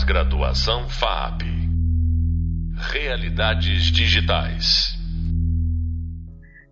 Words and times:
Pós-graduação 0.00 0.88
FAP. 0.88 1.42
Realidades 2.74 3.92
digitais. 3.92 4.94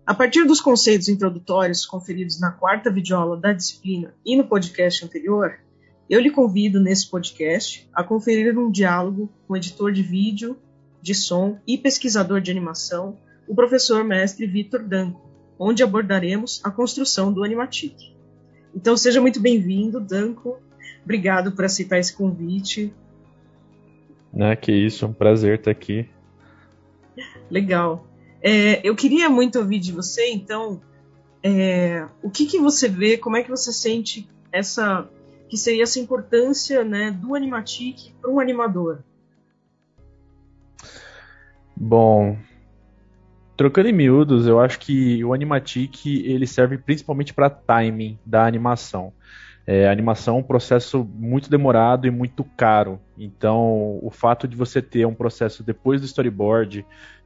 A 0.03 0.15
partir 0.15 0.45
dos 0.45 0.59
conceitos 0.59 1.07
introdutórios 1.07 1.85
conferidos 1.85 2.39
na 2.39 2.51
quarta 2.51 2.91
videoaula 2.91 3.37
da 3.37 3.53
disciplina 3.53 4.15
e 4.25 4.35
no 4.35 4.45
podcast 4.45 5.05
anterior, 5.05 5.59
eu 6.09 6.19
lhe 6.19 6.31
convido 6.31 6.79
nesse 6.79 7.07
podcast 7.07 7.87
a 7.93 8.03
conferir 8.03 8.57
um 8.57 8.71
diálogo 8.71 9.31
com 9.47 9.53
o 9.53 9.57
editor 9.57 9.91
de 9.91 10.01
vídeo, 10.01 10.57
de 10.99 11.13
som 11.13 11.59
e 11.67 11.77
pesquisador 11.77 12.41
de 12.41 12.49
animação, 12.49 13.15
o 13.47 13.53
professor 13.53 14.03
mestre 14.03 14.47
Vitor 14.47 14.81
Danco, 14.81 15.29
onde 15.59 15.83
abordaremos 15.83 16.61
a 16.63 16.71
construção 16.71 17.31
do 17.31 17.43
Animatic. 17.43 17.95
Então 18.73 18.97
seja 18.97 19.21
muito 19.21 19.39
bem-vindo, 19.39 19.99
Danco. 19.99 20.57
Obrigado 21.03 21.51
por 21.51 21.65
aceitar 21.65 21.99
esse 21.99 22.13
convite. 22.13 22.91
Ah, 24.37 24.55
que 24.55 24.71
isso, 24.71 25.05
é 25.05 25.07
um 25.07 25.13
prazer 25.13 25.59
estar 25.59 25.71
aqui. 25.71 26.09
Legal. 27.49 28.07
É, 28.41 28.85
eu 28.87 28.95
queria 28.95 29.29
muito 29.29 29.59
ouvir 29.59 29.79
de 29.79 29.91
você, 29.91 30.29
então, 30.31 30.81
é, 31.43 32.07
o 32.21 32.29
que, 32.29 32.45
que 32.45 32.59
você 32.59 32.87
vê, 32.87 33.17
como 33.17 33.37
é 33.37 33.43
que 33.43 33.49
você 33.49 33.71
sente 33.73 34.29
essa 34.51 35.09
que 35.49 35.57
seria 35.57 35.83
essa 35.83 35.99
importância 35.99 36.83
né, 36.83 37.09
do 37.09 37.33
Animatic 37.33 38.13
para 38.21 38.29
um 38.29 38.39
animador? 38.39 39.03
Bom, 41.75 42.37
trocando 43.57 43.89
em 43.89 43.93
miúdos, 43.93 44.45
eu 44.45 44.59
acho 44.59 44.79
que 44.79 45.23
o 45.23 45.33
Animatic 45.33 46.05
ele 46.05 46.45
serve 46.45 46.77
principalmente 46.77 47.33
para 47.33 47.49
timing 47.49 48.19
da 48.23 48.45
animação. 48.45 49.11
É, 49.71 49.87
animação 49.87 50.37
é 50.37 50.39
um 50.39 50.43
processo 50.43 51.07
muito 51.13 51.47
demorado 51.47 52.07
e 52.07 52.09
muito 52.09 52.43
caro. 52.43 52.99
Então, 53.15 53.99
o 54.01 54.09
fato 54.09 54.47
de 54.47 54.57
você 54.57 54.81
ter 54.81 55.05
um 55.05 55.13
processo 55.13 55.61
depois 55.61 56.01
do 56.01 56.05
storyboard, 56.05 56.83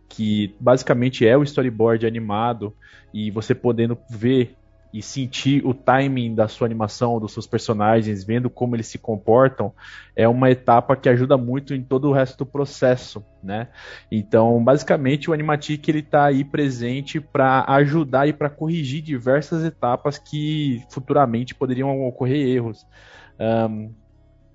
que 0.09 0.53
basicamente 0.59 1.25
é 1.25 1.37
o 1.37 1.43
storyboard 1.43 2.05
animado, 2.05 2.75
e 3.13 3.31
você 3.31 3.55
podendo 3.55 3.97
ver 4.09 4.57
e 4.93 5.01
sentir 5.01 5.65
o 5.65 5.73
timing 5.73 6.35
da 6.35 6.47
sua 6.47 6.67
animação, 6.67 7.19
dos 7.19 7.33
seus 7.33 7.47
personagens, 7.47 8.23
vendo 8.23 8.47
como 8.47 8.75
eles 8.75 8.85
se 8.85 8.99
comportam, 8.99 9.73
é 10.15 10.27
uma 10.27 10.51
etapa 10.51 10.95
que 10.95 11.09
ajuda 11.09 11.35
muito 11.35 11.73
em 11.73 11.81
todo 11.81 12.09
o 12.09 12.13
resto 12.13 12.37
do 12.37 12.45
processo, 12.45 13.25
né? 13.41 13.69
Então, 14.11 14.63
basicamente, 14.63 15.29
o 15.29 15.33
Animatic 15.33 15.87
ele 15.87 15.99
está 15.99 16.25
aí 16.25 16.43
presente 16.43 17.19
para 17.19 17.65
ajudar 17.69 18.27
e 18.27 18.33
para 18.33 18.51
corrigir 18.51 19.01
diversas 19.01 19.63
etapas 19.63 20.19
que 20.19 20.83
futuramente 20.91 21.55
poderiam 21.55 22.05
ocorrer 22.05 22.47
erros. 22.47 22.85
Um, 23.39 23.91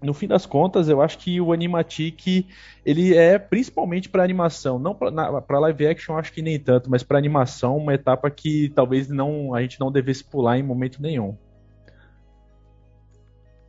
no 0.03 0.15
fim 0.15 0.27
das 0.27 0.47
contas, 0.47 0.89
eu 0.89 1.03
acho 1.03 1.19
que 1.19 1.41
o 1.41 1.53
Animatic 1.53 2.47
ele 2.85 3.17
é 3.17 3.39
principalmente 3.39 4.09
para 4.09 4.23
animação, 4.23 4.79
não 4.79 4.95
para 4.95 5.59
live 5.59 5.87
action, 5.87 6.17
acho 6.17 6.33
que 6.33 6.43
nem 6.43 6.59
tanto, 6.59 6.91
mas 6.91 7.03
para 7.03 7.19
animação, 7.19 7.77
uma 7.77 7.95
etapa 7.95 8.31
que 8.31 8.71
talvez 8.75 9.09
não 9.09 9.55
a 9.55 9.63
gente 9.63 9.81
não 9.81 9.91
devesse 9.91 10.25
pular 10.25 10.59
em 10.59 10.63
momento 10.63 11.03
nenhum. 11.03 11.37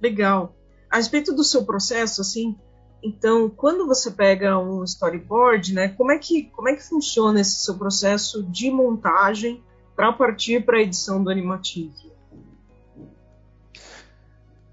Legal. 0.02 0.56
A 0.90 0.98
respeito 0.98 1.34
do 1.34 1.44
seu 1.44 1.66
processo, 1.66 2.22
assim, 2.22 2.56
então, 3.02 3.50
quando 3.50 3.88
você 3.88 4.12
pega 4.12 4.58
um 4.58 4.84
storyboard, 4.84 5.74
né, 5.74 5.90
como 5.90 6.12
é 6.12 6.18
que 6.18 6.44
como 6.52 6.70
é 6.70 6.76
que 6.76 6.84
funciona 6.84 7.40
esse 7.40 7.64
seu 7.64 7.78
processo 7.78 8.44
de 8.44 8.70
montagem 8.70 9.64
para 9.96 10.12
partir 10.12 10.66
para 10.66 10.78
a 10.78 10.82
edição 10.82 11.24
do 11.24 11.30
Animatic? 11.30 12.09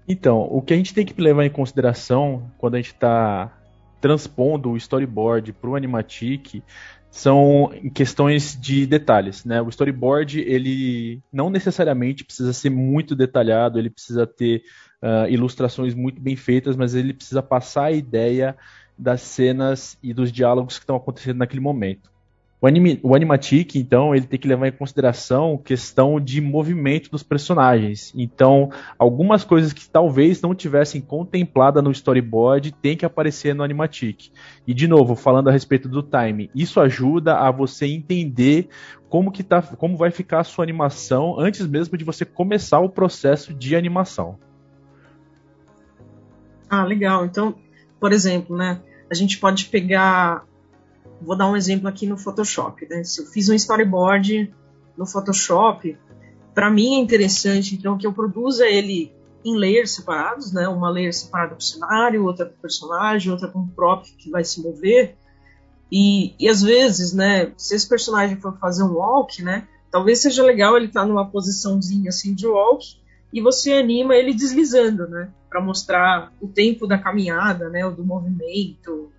Então, 0.07 0.47
o 0.49 0.61
que 0.61 0.73
a 0.73 0.77
gente 0.77 0.93
tem 0.93 1.05
que 1.05 1.19
levar 1.21 1.45
em 1.45 1.49
consideração 1.49 2.49
quando 2.57 2.75
a 2.75 2.77
gente 2.77 2.93
está 2.93 3.51
transpondo 3.99 4.71
o 4.71 4.77
storyboard 4.77 5.51
para 5.53 5.69
o 5.69 5.75
animatic 5.75 6.63
são 7.09 7.71
questões 7.93 8.57
de 8.59 8.85
detalhes, 8.85 9.43
né? 9.43 9.61
O 9.61 9.69
storyboard 9.69 10.39
ele 10.39 11.19
não 11.33 11.49
necessariamente 11.49 12.23
precisa 12.23 12.53
ser 12.53 12.69
muito 12.69 13.15
detalhado, 13.15 13.79
ele 13.79 13.89
precisa 13.89 14.27
ter 14.27 14.63
uh, 15.01 15.27
ilustrações 15.29 15.93
muito 15.93 16.21
bem 16.21 16.35
feitas, 16.35 16.75
mas 16.75 16.93
ele 16.93 17.13
precisa 17.13 17.41
passar 17.41 17.85
a 17.85 17.91
ideia 17.91 18.55
das 18.97 19.21
cenas 19.21 19.97
e 20.01 20.13
dos 20.13 20.31
diálogos 20.31 20.77
que 20.77 20.83
estão 20.83 20.95
acontecendo 20.95 21.37
naquele 21.37 21.61
momento. 21.61 22.09
O, 22.59 22.65
anime, 22.65 22.99
o 23.03 23.15
Animatic, 23.15 23.75
então, 23.75 24.15
ele 24.15 24.25
tem 24.25 24.39
que 24.39 24.47
levar 24.47 24.67
em 24.67 24.71
consideração 24.71 25.59
questão 25.59 26.19
de 26.19 26.41
movimento 26.41 27.11
dos 27.11 27.21
personagens. 27.21 28.11
Então, 28.15 28.71
algumas 28.97 29.43
coisas 29.43 29.71
que 29.71 29.87
talvez 29.87 30.41
não 30.41 30.55
tivessem 30.55 30.99
contemplada 30.99 31.83
no 31.83 31.91
storyboard 31.91 32.71
tem 32.71 32.97
que 32.97 33.05
aparecer 33.05 33.53
no 33.53 33.63
Animatic. 33.63 34.31
E, 34.65 34.73
de 34.73 34.87
novo, 34.87 35.15
falando 35.15 35.49
a 35.49 35.51
respeito 35.51 35.87
do 35.87 36.01
time, 36.01 36.49
isso 36.55 36.79
ajuda 36.79 37.37
a 37.37 37.51
você 37.51 37.85
entender 37.85 38.69
como, 39.07 39.31
que 39.31 39.43
tá, 39.43 39.61
como 39.61 39.95
vai 39.95 40.09
ficar 40.09 40.39
a 40.39 40.43
sua 40.43 40.65
animação 40.65 41.39
antes 41.39 41.67
mesmo 41.67 41.95
de 41.95 42.03
você 42.03 42.25
começar 42.25 42.79
o 42.79 42.89
processo 42.89 43.53
de 43.53 43.75
animação. 43.75 44.39
Ah, 46.67 46.83
legal. 46.83 47.23
Então, 47.23 47.53
por 47.99 48.11
exemplo, 48.11 48.57
né, 48.57 48.81
a 49.11 49.13
gente 49.13 49.37
pode 49.37 49.65
pegar 49.65 50.46
Vou 51.21 51.35
dar 51.35 51.49
um 51.49 51.55
exemplo 51.55 51.87
aqui 51.87 52.05
no 52.05 52.17
Photoshop. 52.17 52.87
Né? 52.89 53.03
Se 53.03 53.21
eu 53.21 53.25
fiz 53.25 53.49
um 53.49 53.53
storyboard 53.53 54.53
no 54.97 55.05
Photoshop, 55.05 55.97
para 56.53 56.69
mim 56.69 56.95
é 56.95 56.99
interessante 56.99 57.75
então 57.75 57.97
que 57.97 58.05
eu 58.05 58.13
produza 58.13 58.65
ele 58.65 59.11
em 59.45 59.55
layers 59.55 59.91
separados, 59.91 60.51
né? 60.51 60.67
Uma 60.67 60.89
layer 60.89 61.13
separada 61.13 61.51
para 61.51 61.59
o 61.59 61.63
cenário, 61.63 62.25
outra 62.25 62.45
para 62.45 62.55
o 62.55 62.61
personagem, 62.61 63.31
outra 63.31 63.47
com 63.47 63.59
o 63.59 63.67
prop 63.67 64.05
que 64.17 64.29
vai 64.29 64.43
se 64.43 64.61
mover. 64.61 65.15
E, 65.91 66.35
e 66.37 66.49
às 66.49 66.61
vezes, 66.61 67.13
né? 67.13 67.53
Se 67.55 67.75
esse 67.75 67.87
personagem 67.87 68.37
for 68.37 68.57
fazer 68.59 68.83
um 68.83 68.93
walk, 68.93 69.41
né? 69.41 69.67
Talvez 69.89 70.21
seja 70.21 70.43
legal 70.43 70.75
ele 70.75 70.87
estar 70.87 71.01
tá 71.01 71.05
numa 71.05 71.29
posiçãozinha 71.29 72.09
assim 72.09 72.33
de 72.33 72.45
walk 72.45 72.97
e 73.31 73.41
você 73.41 73.73
anima 73.73 74.15
ele 74.15 74.33
deslizando, 74.33 75.07
né? 75.07 75.29
Para 75.49 75.61
mostrar 75.61 76.33
o 76.41 76.47
tempo 76.47 76.85
da 76.85 76.97
caminhada, 76.97 77.69
né? 77.69 77.85
O 77.85 77.91
do 77.91 78.05
movimento, 78.05 79.11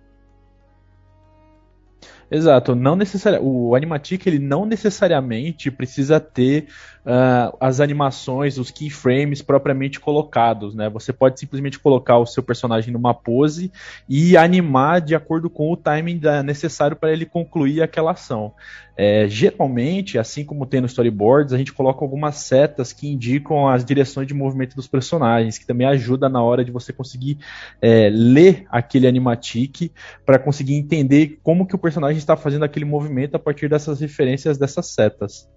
Exato, 2.31 2.75
não 2.75 2.95
necessariamente. 2.95 3.49
O 3.49 3.75
Animatic 3.75 4.27
ele 4.27 4.39
não 4.39 4.65
necessariamente 4.65 5.71
precisa 5.71 6.19
ter 6.19 6.67
uh, 7.09 7.57
as 7.59 7.79
animações, 7.79 8.59
os 8.59 8.69
keyframes 8.69 9.41
propriamente 9.41 9.99
colocados, 9.99 10.75
né? 10.75 10.87
Você 10.89 11.11
pode 11.11 11.39
simplesmente 11.39 11.79
colocar 11.79 12.19
o 12.19 12.25
seu 12.25 12.43
personagem 12.43 12.93
numa 12.93 13.15
pose 13.15 13.71
e 14.07 14.37
animar 14.37 15.01
de 15.01 15.15
acordo 15.15 15.49
com 15.49 15.71
o 15.71 15.75
timing 15.75 16.19
da, 16.19 16.43
necessário 16.43 16.95
para 16.95 17.11
ele 17.11 17.25
concluir 17.25 17.81
aquela 17.81 18.11
ação. 18.11 18.53
É, 18.95 19.27
geralmente, 19.27 20.19
assim 20.19 20.43
como 20.43 20.65
tem 20.65 20.81
no 20.81 20.85
storyboards, 20.85 21.53
a 21.53 21.57
gente 21.57 21.73
coloca 21.73 22.03
algumas 22.03 22.35
setas 22.35 22.93
que 22.93 23.07
indicam 23.07 23.67
as 23.67 23.83
direções 23.83 24.27
de 24.27 24.33
movimento 24.33 24.75
dos 24.75 24.87
personagens, 24.87 25.57
que 25.57 25.65
também 25.65 25.87
ajuda 25.87 26.27
na 26.29 26.43
hora 26.43 26.63
de 26.65 26.71
você 26.71 26.91
conseguir 26.91 27.37
é, 27.81 28.09
ler 28.11 28.67
aquele 28.69 29.07
animatic 29.07 29.91
para 30.25 30.37
conseguir 30.37 30.75
entender 30.75 31.39
como 31.41 31.65
que 31.65 31.75
o 31.75 31.79
personagem 31.79 32.17
está 32.17 32.35
fazendo 32.35 32.65
aquele 32.65 32.85
movimento 32.85 33.35
a 33.35 33.39
partir 33.39 33.69
dessas 33.69 34.01
referências 34.01 34.57
dessas 34.57 34.87
setas. 34.87 35.47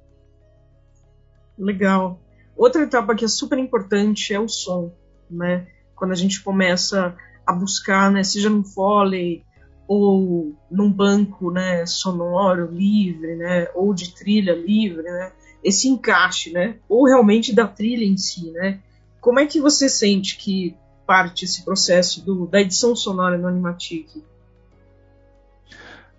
Legal. 1.59 2.21
Outra 2.57 2.83
etapa 2.83 3.15
que 3.15 3.25
é 3.25 3.29
super 3.29 3.59
importante 3.59 4.33
é 4.33 4.41
o 4.41 4.49
som, 4.49 4.93
né? 5.31 5.67
Quando 5.95 6.13
a 6.13 6.17
gente 6.17 6.43
começa 6.43 7.17
a 7.47 7.53
buscar, 7.53 8.11
né, 8.11 8.23
seja 8.23 8.49
no 8.49 8.65
Foley 8.65 9.45
ou 9.87 10.57
num 10.71 10.91
banco, 10.91 11.51
né, 11.51 11.85
sonoro 11.87 12.71
livre, 12.71 13.37
né, 13.37 13.69
ou 13.75 13.93
de 13.93 14.15
trilha 14.15 14.55
livre, 14.55 15.03
né, 15.03 15.33
esse 15.63 15.89
encaixe, 15.89 16.53
né, 16.53 16.77
ou 16.89 17.05
realmente 17.05 17.55
da 17.55 17.67
trilha 17.67 18.05
em 18.05 18.17
si, 18.17 18.51
né? 18.53 18.81
Como 19.21 19.39
é 19.39 19.47
que 19.47 19.61
você 19.61 19.89
sente 19.89 20.37
que 20.37 20.77
parte 21.07 21.45
esse 21.45 21.65
processo 21.65 22.25
do, 22.25 22.47
da 22.47 22.61
edição 22.61 22.97
sonora 22.97 23.37
no 23.37 23.47
Animatic? 23.47 24.17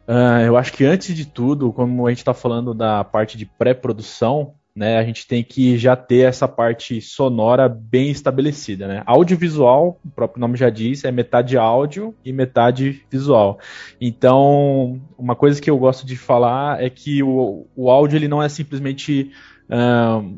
Uh, 0.07 0.43
eu 0.45 0.57
acho 0.57 0.71
que 0.73 0.85
antes 0.85 1.15
de 1.15 1.25
tudo, 1.25 1.71
como 1.71 2.05
a 2.05 2.09
gente 2.09 2.19
está 2.19 2.33
falando 2.33 2.73
da 2.73 3.03
parte 3.03 3.37
de 3.37 3.45
pré-produção, 3.45 4.53
né, 4.75 4.97
a 4.97 5.03
gente 5.03 5.27
tem 5.27 5.43
que 5.43 5.77
já 5.77 5.95
ter 5.95 6.27
essa 6.27 6.47
parte 6.47 6.99
sonora 6.99 7.69
bem 7.69 8.09
estabelecida, 8.09 8.87
né? 8.87 9.03
Audiovisual, 9.05 9.99
o 10.03 10.09
próprio 10.09 10.41
nome 10.41 10.57
já 10.57 10.69
diz, 10.69 11.03
é 11.03 11.11
metade 11.11 11.57
áudio 11.57 12.15
e 12.25 12.33
metade 12.33 13.05
visual. 13.09 13.59
Então, 14.01 14.99
uma 15.17 15.35
coisa 15.35 15.61
que 15.61 15.69
eu 15.69 15.77
gosto 15.77 16.07
de 16.07 16.15
falar 16.15 16.83
é 16.83 16.89
que 16.89 17.21
o, 17.21 17.67
o 17.75 17.91
áudio 17.91 18.17
ele 18.17 18.27
não 18.27 18.41
é 18.41 18.49
simplesmente 18.49 19.31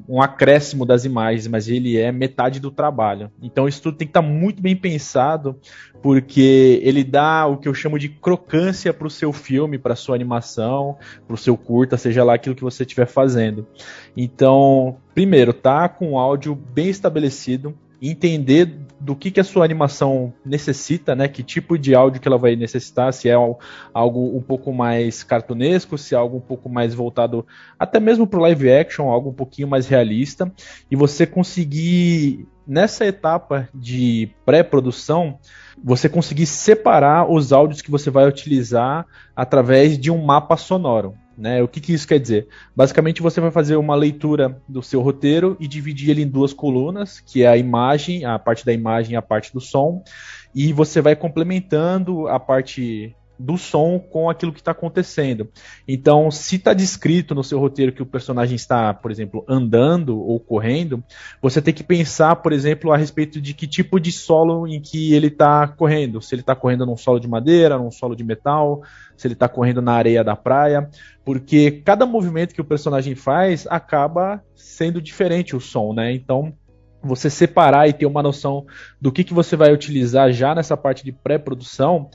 um 0.08 0.22
acréscimo 0.22 0.86
das 0.86 1.04
imagens, 1.04 1.48
mas 1.48 1.68
ele 1.68 1.98
é 1.98 2.12
metade 2.12 2.60
do 2.60 2.72
trabalho. 2.72 3.30
Então 3.42 3.68
isso 3.68 3.82
tudo 3.82 3.98
tem 3.98 4.08
que 4.08 4.12
estar 4.12 4.22
muito 4.22 4.62
bem 4.62 4.76
pensado, 4.76 5.60
porque 6.02 6.80
ele 6.84 7.04
dá 7.04 7.46
o 7.46 7.58
que 7.58 7.68
eu 7.68 7.74
chamo 7.74 8.00
de 8.00 8.10
crocância 8.10 8.94
para 8.94 9.08
o 9.08 9.10
seu 9.10 9.34
filme, 9.34 9.78
para 9.78 9.96
sua 9.96 10.16
animação, 10.16 10.98
para 11.28 11.34
o 11.34 11.38
seu 11.38 11.58
curta, 11.58 11.98
seja 11.98 12.24
lá 12.24 12.36
aquilo 12.36 12.56
que 12.56 12.64
você 12.64 12.84
estiver 12.84 13.08
fazendo. 13.08 13.68
Então, 14.16 14.98
primeiro, 15.14 15.52
tá 15.52 15.90
com 15.90 16.12
o 16.12 16.20
áudio 16.20 16.56
bem 16.56 16.88
estabelecido, 16.88 17.76
entender 18.02 18.85
do 19.00 19.16
que, 19.16 19.32
que 19.32 19.40
a 19.40 19.44
sua 19.44 19.66
animação 19.66 20.34
necessita, 20.46 21.16
né? 21.16 21.28
Que 21.28 21.44
tipo 21.44 21.78
de 21.78 21.94
áudio 21.94 22.22
que 22.22 22.28
ela 22.28 22.38
vai 22.38 22.56
necessitar, 22.56 23.14
se 23.14 23.30
é 23.30 23.34
algo 23.94 24.38
um 24.38 24.42
pouco 24.42 24.74
mais 24.74 25.24
cartunesco, 25.24 25.98
se 25.98 26.16
é 26.16 26.18
algo 26.18 26.38
um 26.38 26.42
pouco 26.42 26.70
mais 26.70 26.94
voltado 26.94 27.46
até 27.78 28.00
mesmo 28.00 28.26
para 28.26 28.40
o 28.40 28.42
live 28.44 28.72
action, 28.72 29.10
algo 29.10 29.30
um 29.30 29.34
pouquinho 29.34 29.68
mais 29.68 29.88
realista, 29.88 30.52
e 30.90 30.96
você 30.96 31.26
conseguir 31.26 32.48
nessa 32.68 33.06
etapa 33.06 33.70
de 33.74 34.32
pré-produção, 34.46 35.38
você 35.84 36.10
conseguir 36.10 36.46
separar 36.46 37.32
os 37.32 37.54
áudios 37.54 37.82
que 37.82 37.92
você 37.92 38.10
vai 38.10 38.28
utilizar 38.28 39.06
através 39.36 39.98
de 39.98 40.10
um 40.10 40.24
mapa 40.24 40.58
sonoro. 40.58 41.14
Né? 41.38 41.62
O 41.62 41.68
que, 41.68 41.82
que, 41.82 41.94
isso 41.94 42.08
quer 42.08 42.20
dizer? 42.20 42.48
Basicamente, 42.76 43.22
você 43.22 43.42
vai 43.42 43.52
fazer 43.52 43.76
uma 43.76 43.96
leitura 43.96 44.62
do 44.68 44.82
seu 44.82 45.02
roteiro 45.02 45.58
e 45.60 45.68
dividir 45.68 46.10
ele 46.12 46.22
em 46.22 46.28
duas 46.28 46.54
colunas, 46.54 47.20
que 47.20 47.44
é 47.44 47.48
a 47.48 47.58
imagem, 47.58 48.24
a 48.24 48.40
parte 48.40 48.66
da 48.66 48.72
imagem 48.72 49.14
e 49.14 49.18
a 49.18 49.22
parte 49.22 49.52
do 49.52 49.60
som, 49.60 50.04
e 50.54 50.72
você 50.72 51.02
vai 51.02 51.16
complementando 51.16 52.28
a 52.28 52.40
parte 52.40 53.14
do 53.38 53.58
som 53.58 54.00
com 54.00 54.30
aquilo 54.30 54.54
que 54.54 54.60
está 54.60 54.72
acontecendo. 54.72 55.50
Então, 55.88 56.32
se 56.32 56.56
está 56.56 56.74
descrito 56.74 57.36
no 57.36 57.44
seu 57.44 57.60
roteiro 57.60 57.92
que 57.92 58.02
o 58.02 58.06
personagem 58.06 58.56
está, 58.56 58.94
por 58.94 59.12
exemplo, 59.12 59.44
andando 59.48 60.20
ou 60.20 60.40
correndo, 60.40 61.04
você 61.42 61.62
tem 61.62 61.74
que 61.74 61.84
pensar, 61.84 62.38
por 62.38 62.54
exemplo, 62.54 62.92
a 62.92 62.98
respeito 62.98 63.42
de 63.42 63.54
que 63.54 63.68
tipo 63.68 64.00
de 64.00 64.12
solo 64.12 64.68
em 64.68 64.82
que 64.82 65.14
ele 65.14 65.28
está 65.28 65.68
correndo. 65.68 66.22
Se 66.22 66.34
ele 66.34 66.42
está 66.42 66.56
correndo 66.56 66.86
num 66.86 66.98
solo 66.98 67.20
de 67.20 67.28
madeira, 67.28 67.78
num 67.78 67.92
solo 67.92 68.16
de 68.16 68.24
metal, 68.24 68.82
se 69.18 69.28
ele 69.28 69.34
está 69.34 69.48
correndo 69.48 69.82
na 69.82 69.94
areia 69.94 70.24
da 70.24 70.36
praia, 70.36 70.90
porque 71.24 71.72
cada 71.72 72.06
movimento 72.06 72.54
que 72.54 72.62
o 72.62 72.66
personagem 72.66 73.16
faz 73.16 73.68
acaba 73.68 74.44
sendo 74.56 75.02
diferente 75.02 75.56
o 75.56 75.62
som, 75.62 75.94
né? 75.94 76.14
Então, 76.14 76.54
você 77.06 77.30
separar 77.30 77.88
e 77.88 77.94
ter 77.94 78.06
uma 78.06 78.24
noção 78.24 78.66
do 79.00 79.12
que, 79.12 79.24
que 79.24 79.34
você 79.34 79.56
vai 79.56 79.72
utilizar 79.72 80.32
já 80.32 80.56
nessa 80.56 80.76
parte 80.76 81.04
de 81.04 81.12
pré-produção 81.12 82.10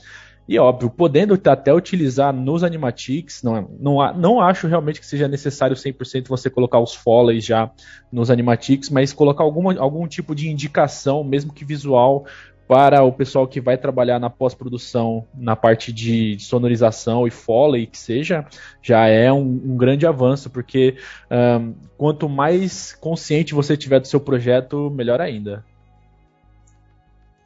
e 0.51 0.59
óbvio, 0.59 0.89
podendo 0.89 1.39
até 1.45 1.73
utilizar 1.73 2.33
nos 2.33 2.61
animatics, 2.61 3.41
não, 3.41 3.69
não, 3.79 4.13
não 4.13 4.41
acho 4.41 4.67
realmente 4.67 4.99
que 4.99 5.05
seja 5.05 5.25
necessário 5.25 5.77
100% 5.77 6.27
você 6.27 6.49
colocar 6.49 6.77
os 6.77 6.93
follies 6.93 7.45
já 7.45 7.71
nos 8.11 8.29
animatics, 8.29 8.89
mas 8.89 9.13
colocar 9.13 9.45
alguma, 9.45 9.79
algum 9.79 10.05
tipo 10.05 10.35
de 10.35 10.49
indicação, 10.49 11.23
mesmo 11.23 11.53
que 11.53 11.63
visual, 11.63 12.25
para 12.67 13.01
o 13.01 13.13
pessoal 13.13 13.47
que 13.47 13.61
vai 13.61 13.77
trabalhar 13.77 14.19
na 14.19 14.29
pós-produção, 14.29 15.25
na 15.33 15.55
parte 15.55 15.93
de 15.93 16.37
sonorização 16.41 17.25
e 17.25 17.31
foley, 17.31 17.87
que 17.87 17.97
seja, 17.97 18.45
já 18.81 19.07
é 19.07 19.31
um, 19.31 19.39
um 19.39 19.77
grande 19.77 20.05
avanço, 20.05 20.49
porque 20.49 20.97
um, 21.31 21.73
quanto 21.97 22.27
mais 22.27 22.91
consciente 22.99 23.53
você 23.53 23.77
tiver 23.77 24.01
do 24.01 24.07
seu 24.07 24.19
projeto, 24.19 24.91
melhor 24.91 25.21
ainda. 25.21 25.63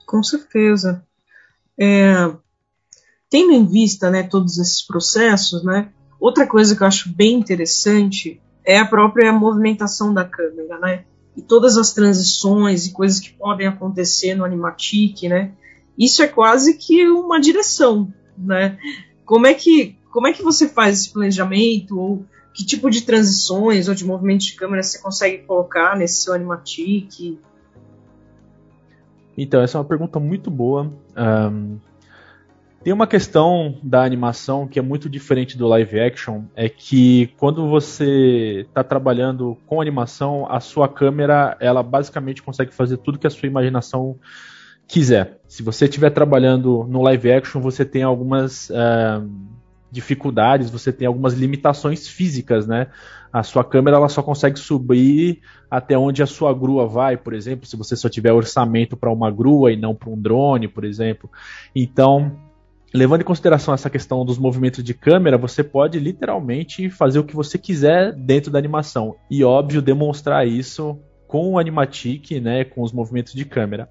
Com 0.07 0.23
certeza. 0.23 1.05
É, 1.79 2.33
tendo 3.35 3.51
em 3.51 3.65
vista 3.65 4.09
né, 4.09 4.23
todos 4.23 4.57
esses 4.57 4.81
processos, 4.81 5.61
né, 5.61 5.89
outra 6.17 6.47
coisa 6.47 6.73
que 6.73 6.81
eu 6.81 6.87
acho 6.87 7.13
bem 7.13 7.33
interessante 7.33 8.41
é 8.63 8.79
a 8.79 8.85
própria 8.85 9.33
movimentação 9.33 10.13
da 10.13 10.23
câmera, 10.23 10.79
né? 10.79 11.03
E 11.35 11.41
todas 11.41 11.75
as 11.75 11.91
transições 11.91 12.87
e 12.87 12.93
coisas 12.93 13.19
que 13.19 13.33
podem 13.33 13.67
acontecer 13.67 14.35
no 14.35 14.45
animatic, 14.45 15.23
né? 15.23 15.51
Isso 15.99 16.23
é 16.23 16.27
quase 16.27 16.77
que 16.77 17.05
uma 17.09 17.37
direção, 17.37 18.07
né? 18.37 18.77
Como 19.25 19.45
é 19.45 19.53
que 19.53 19.97
como 20.13 20.27
é 20.27 20.31
que 20.31 20.41
você 20.41 20.69
faz 20.69 21.01
esse 21.01 21.11
planejamento 21.11 21.99
ou 21.99 22.25
que 22.53 22.65
tipo 22.65 22.89
de 22.89 23.01
transições 23.01 23.89
ou 23.89 23.93
de 23.93 24.05
movimentos 24.05 24.45
de 24.45 24.55
câmera 24.55 24.81
você 24.81 24.97
consegue 24.97 25.39
colocar 25.39 25.97
nesse 25.97 26.23
seu 26.23 26.33
animatic? 26.33 27.37
Então, 29.37 29.61
essa 29.61 29.77
é 29.77 29.79
uma 29.79 29.85
pergunta 29.85 30.21
muito 30.21 30.49
boa. 30.49 30.89
Um, 31.17 31.77
tem 32.85 32.93
uma 32.93 33.07
questão 33.07 33.79
da 33.81 34.03
animação 34.03 34.67
que 34.67 34.77
é 34.77 34.81
muito 34.81 35.09
diferente 35.09 35.57
do 35.57 35.67
live 35.67 35.99
action, 35.99 36.43
é 36.55 36.69
que 36.69 37.33
quando 37.39 37.67
você 37.67 38.63
está 38.69 38.83
trabalhando 38.83 39.57
com 39.65 39.81
animação, 39.81 40.45
a 40.47 40.59
sua 40.59 40.87
câmera, 40.87 41.57
ela 41.59 41.81
basicamente 41.81 42.43
consegue 42.43 42.71
fazer 42.71 42.97
tudo 42.97 43.17
que 43.17 43.25
a 43.25 43.29
sua 43.31 43.47
imaginação 43.47 44.19
quiser. 44.87 45.39
Se 45.47 45.63
você 45.63 45.85
estiver 45.85 46.11
trabalhando 46.11 46.85
no 46.87 47.01
live 47.01 47.31
action, 47.31 47.59
você 47.59 47.83
tem 47.83 48.03
algumas 48.03 48.69
uh, 48.69 49.27
dificuldades, 49.89 50.69
você 50.69 50.93
tem 50.93 51.07
algumas 51.07 51.33
limitações 51.33 52.07
físicas, 52.07 52.67
né? 52.67 52.85
A 53.33 53.41
sua 53.41 53.63
câmera 53.63 53.97
ela 53.97 54.09
só 54.09 54.21
consegue 54.21 54.59
subir 54.59 55.41
até 55.71 55.97
onde 55.97 56.21
a 56.21 56.27
sua 56.27 56.53
grua 56.53 56.85
vai, 56.85 57.17
por 57.17 57.33
exemplo, 57.33 57.65
se 57.65 57.75
você 57.75 57.95
só 57.95 58.07
tiver 58.07 58.31
orçamento 58.31 58.95
para 58.95 59.11
uma 59.11 59.31
grua 59.31 59.71
e 59.71 59.75
não 59.75 59.95
para 59.95 60.11
um 60.11 60.21
drone, 60.21 60.67
por 60.67 60.85
exemplo. 60.85 61.31
Então, 61.75 62.44
levando 62.95 63.21
em 63.21 63.25
consideração 63.25 63.73
essa 63.73 63.89
questão 63.89 64.25
dos 64.25 64.37
movimentos 64.37 64.83
de 64.83 64.93
câmera, 64.93 65.37
você 65.37 65.63
pode 65.63 65.99
literalmente 65.99 66.89
fazer 66.89 67.19
o 67.19 67.23
que 67.23 67.35
você 67.35 67.57
quiser 67.57 68.13
dentro 68.13 68.51
da 68.51 68.57
animação. 68.57 69.15
E 69.29 69.43
óbvio, 69.43 69.81
demonstrar 69.81 70.47
isso 70.47 70.97
com 71.27 71.51
o 71.51 71.59
animatic, 71.59 72.31
né, 72.41 72.63
com 72.63 72.81
os 72.81 72.91
movimentos 72.93 73.33
de 73.33 73.43
câmera. 73.43 73.89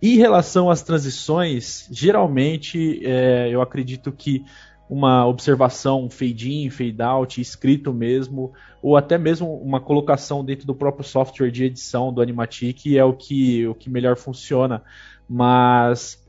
Em 0.00 0.16
relação 0.16 0.70
às 0.70 0.82
transições, 0.82 1.86
geralmente 1.90 3.04
é, 3.04 3.48
eu 3.50 3.60
acredito 3.60 4.12
que 4.12 4.44
uma 4.88 5.26
observação 5.26 6.08
fade 6.10 6.52
in, 6.52 6.70
fade 6.70 7.00
out, 7.00 7.40
escrito 7.40 7.92
mesmo, 7.92 8.52
ou 8.82 8.96
até 8.96 9.16
mesmo 9.16 9.54
uma 9.56 9.80
colocação 9.80 10.44
dentro 10.44 10.66
do 10.66 10.74
próprio 10.74 11.04
software 11.04 11.50
de 11.50 11.64
edição 11.64 12.12
do 12.12 12.20
Animatic 12.20 12.86
é 12.96 13.04
o 13.04 13.12
que, 13.12 13.66
o 13.68 13.74
que 13.74 13.90
melhor 13.90 14.16
funciona. 14.16 14.82
Mas 15.28 16.19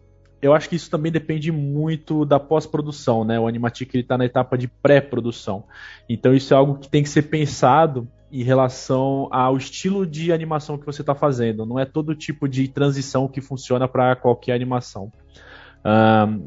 eu 0.41 0.53
acho 0.53 0.67
que 0.67 0.75
isso 0.75 0.89
também 0.89 1.11
depende 1.11 1.51
muito 1.51 2.25
da 2.25 2.39
pós-produção, 2.39 3.23
né? 3.23 3.39
O 3.39 3.47
Animatic 3.47 3.93
está 3.95 4.17
na 4.17 4.25
etapa 4.25 4.57
de 4.57 4.67
pré-produção. 4.67 5.63
Então 6.09 6.33
isso 6.33 6.53
é 6.53 6.57
algo 6.57 6.79
que 6.79 6.89
tem 6.89 7.03
que 7.03 7.09
ser 7.09 7.23
pensado 7.23 8.07
em 8.31 8.43
relação 8.43 9.27
ao 9.29 9.57
estilo 9.57 10.05
de 10.07 10.31
animação 10.31 10.77
que 10.77 10.85
você 10.85 11.01
está 11.01 11.13
fazendo. 11.13 11.65
Não 11.65 11.77
é 11.77 11.85
todo 11.85 12.15
tipo 12.15 12.47
de 12.47 12.67
transição 12.67 13.27
que 13.27 13.41
funciona 13.41 13.87
para 13.87 14.15
qualquer 14.15 14.53
animação. 14.53 15.11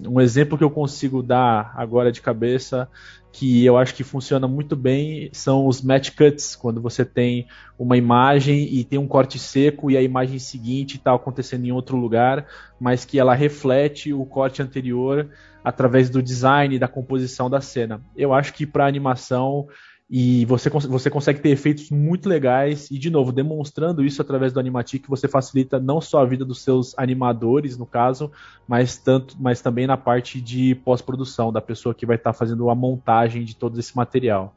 Um 0.06 0.20
exemplo 0.20 0.56
que 0.56 0.64
eu 0.64 0.70
consigo 0.70 1.22
dar 1.22 1.72
agora 1.76 2.12
de 2.12 2.20
cabeça, 2.20 2.88
que 3.32 3.64
eu 3.64 3.76
acho 3.76 3.94
que 3.94 4.04
funciona 4.04 4.46
muito 4.46 4.76
bem, 4.76 5.28
são 5.32 5.66
os 5.66 5.82
match 5.82 6.10
cuts, 6.16 6.54
quando 6.54 6.81
você 6.81 7.04
tem 7.04 7.48
uma 7.76 7.96
imagem 7.96 8.62
e 8.72 8.84
tem 8.84 8.96
um 8.96 9.08
corte 9.08 9.40
seco 9.40 9.90
e 9.90 9.96
a 9.96 10.02
imagem 10.02 10.38
seguinte 10.38 10.96
está 10.96 11.12
acontecendo 11.12 11.64
em 11.64 11.72
outro 11.72 11.96
lugar, 11.96 12.46
mas 12.78 13.04
que 13.04 13.19
ela 13.19 13.34
reflete 13.34 14.12
o 14.12 14.25
corte 14.25 14.62
anterior 14.62 15.29
através 15.64 16.08
do 16.08 16.22
design 16.22 16.79
da 16.79 16.86
composição 16.86 17.50
da 17.50 17.60
cena. 17.60 18.00
Eu 18.17 18.32
acho 18.32 18.53
que 18.53 18.64
para 18.64 18.86
animação 18.86 19.67
e 20.08 20.44
você, 20.44 20.69
você 20.69 21.08
consegue 21.08 21.41
ter 21.41 21.49
efeitos 21.49 21.91
muito 21.91 22.29
legais 22.29 22.91
e, 22.91 22.99
de 22.99 23.08
novo, 23.08 23.32
demonstrando 23.32 24.05
isso 24.05 24.20
através 24.20 24.53
do 24.53 24.61
Animatic, 24.61 25.06
você 25.08 25.27
facilita 25.27 25.81
não 25.81 26.01
só 26.01 26.20
a 26.20 26.27
vida 26.27 26.44
dos 26.44 26.63
seus 26.63 26.96
animadores, 26.99 27.79
no 27.79 27.87
caso, 27.87 28.31
mas, 28.69 28.99
tanto, 28.99 29.34
mas 29.41 29.63
também 29.63 29.87
na 29.87 29.96
parte 29.96 30.41
de 30.41 30.75
pós-produção, 30.75 31.51
da 31.51 31.61
pessoa 31.61 31.94
que 31.94 32.05
vai 32.05 32.17
estar 32.17 32.32
tá 32.32 32.39
fazendo 32.39 32.69
a 32.69 32.75
montagem 32.75 33.44
de 33.44 33.56
todo 33.56 33.81
esse 33.81 33.96
material. 33.96 34.55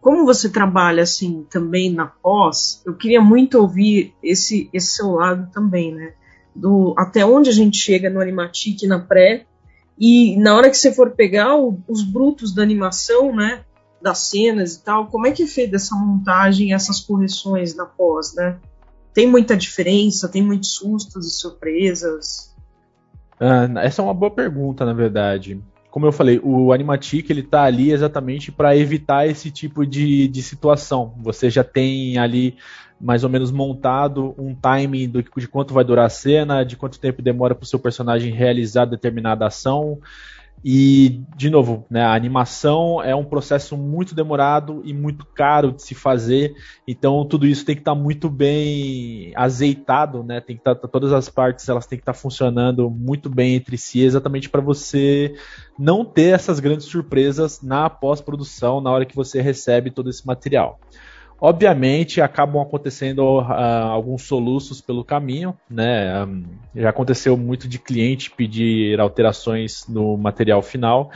Como 0.00 0.24
você 0.24 0.48
trabalha 0.48 1.02
assim 1.02 1.44
também 1.50 1.92
na 1.92 2.06
pós, 2.06 2.82
eu 2.86 2.94
queria 2.94 3.20
muito 3.20 3.58
ouvir 3.58 4.14
esse, 4.22 4.70
esse 4.72 4.96
seu 4.96 5.12
lado 5.12 5.48
também, 5.52 5.92
né? 5.92 6.14
Do, 6.54 6.94
até 6.98 7.24
onde 7.24 7.50
a 7.50 7.52
gente 7.52 7.78
chega 7.78 8.10
no 8.10 8.20
Animatic 8.20 8.82
na 8.82 8.98
pré 8.98 9.46
e 9.98 10.36
na 10.36 10.54
hora 10.54 10.70
que 10.70 10.76
você 10.76 10.92
for 10.92 11.12
pegar 11.12 11.56
o, 11.56 11.80
os 11.88 12.02
brutos 12.02 12.54
da 12.54 12.62
animação, 12.62 13.34
né? 13.34 13.64
Das 14.02 14.18
cenas 14.30 14.74
e 14.74 14.82
tal, 14.82 15.06
como 15.06 15.26
é 15.26 15.30
que 15.30 15.44
é 15.44 15.46
feita 15.46 15.76
essa 15.76 15.94
montagem, 15.94 16.74
essas 16.74 17.00
correções 17.00 17.74
na 17.74 17.86
pós, 17.86 18.34
né? 18.34 18.58
Tem 19.14 19.26
muita 19.26 19.56
diferença, 19.56 20.28
tem 20.28 20.42
muitos 20.42 20.74
sustos 20.74 21.26
e 21.26 21.30
surpresas? 21.30 22.54
Ah, 23.38 23.68
essa 23.82 24.02
é 24.02 24.04
uma 24.04 24.14
boa 24.14 24.30
pergunta, 24.30 24.84
na 24.84 24.92
verdade. 24.92 25.62
Como 25.90 26.06
eu 26.06 26.12
falei, 26.12 26.40
o 26.42 26.72
Animatic 26.72 27.28
ele 27.28 27.42
tá 27.42 27.64
ali 27.64 27.92
exatamente 27.92 28.50
para 28.50 28.74
evitar 28.76 29.28
esse 29.28 29.50
tipo 29.50 29.86
de, 29.86 30.26
de 30.26 30.42
situação. 30.42 31.14
Você 31.18 31.50
já 31.50 31.62
tem 31.62 32.16
ali 32.16 32.56
mais 32.98 33.24
ou 33.24 33.30
menos 33.30 33.50
montado 33.50 34.34
um 34.38 34.54
timing 34.54 35.08
do, 35.08 35.22
de 35.22 35.48
quanto 35.48 35.74
vai 35.74 35.84
durar 35.84 36.06
a 36.06 36.08
cena, 36.08 36.64
de 36.64 36.76
quanto 36.76 37.00
tempo 37.00 37.20
demora 37.20 37.54
para 37.54 37.64
o 37.64 37.66
seu 37.66 37.78
personagem 37.78 38.32
realizar 38.32 38.86
determinada 38.86 39.46
ação. 39.46 39.98
E, 40.64 41.24
de 41.36 41.50
novo, 41.50 41.84
né, 41.90 42.02
a 42.02 42.14
animação 42.14 43.02
é 43.02 43.14
um 43.14 43.24
processo 43.24 43.76
muito 43.76 44.14
demorado 44.14 44.80
e 44.84 44.94
muito 44.94 45.26
caro 45.26 45.72
de 45.72 45.82
se 45.82 45.94
fazer, 45.94 46.54
então 46.86 47.24
tudo 47.24 47.46
isso 47.46 47.64
tem 47.64 47.74
que 47.74 47.80
estar 47.80 47.94
tá 47.94 48.00
muito 48.00 48.30
bem 48.30 49.32
azeitado, 49.34 50.22
né? 50.22 50.40
Tem 50.40 50.54
que 50.54 50.60
estar 50.60 50.76
tá, 50.76 50.86
todas 50.86 51.12
as 51.12 51.28
partes 51.28 51.68
elas 51.68 51.86
têm 51.86 51.98
que 51.98 52.02
estar 52.02 52.12
tá 52.12 52.18
funcionando 52.18 52.88
muito 52.88 53.28
bem 53.28 53.56
entre 53.56 53.76
si, 53.76 54.00
exatamente 54.00 54.48
para 54.48 54.60
você 54.60 55.34
não 55.76 56.04
ter 56.04 56.34
essas 56.34 56.60
grandes 56.60 56.86
surpresas 56.86 57.60
na 57.60 57.90
pós-produção, 57.90 58.80
na 58.80 58.90
hora 58.90 59.04
que 59.04 59.16
você 59.16 59.40
recebe 59.40 59.90
todo 59.90 60.10
esse 60.10 60.24
material. 60.24 60.78
Obviamente 61.44 62.20
acabam 62.20 62.62
acontecendo 62.62 63.40
uh, 63.40 63.42
alguns 63.42 64.22
soluços 64.22 64.80
pelo 64.80 65.04
caminho, 65.04 65.58
né? 65.68 66.24
Um, 66.24 66.44
já 66.76 66.90
aconteceu 66.90 67.36
muito 67.36 67.66
de 67.66 67.80
cliente 67.80 68.30
pedir 68.30 69.00
alterações 69.00 69.84
no 69.88 70.16
material 70.16 70.62
final. 70.62 71.10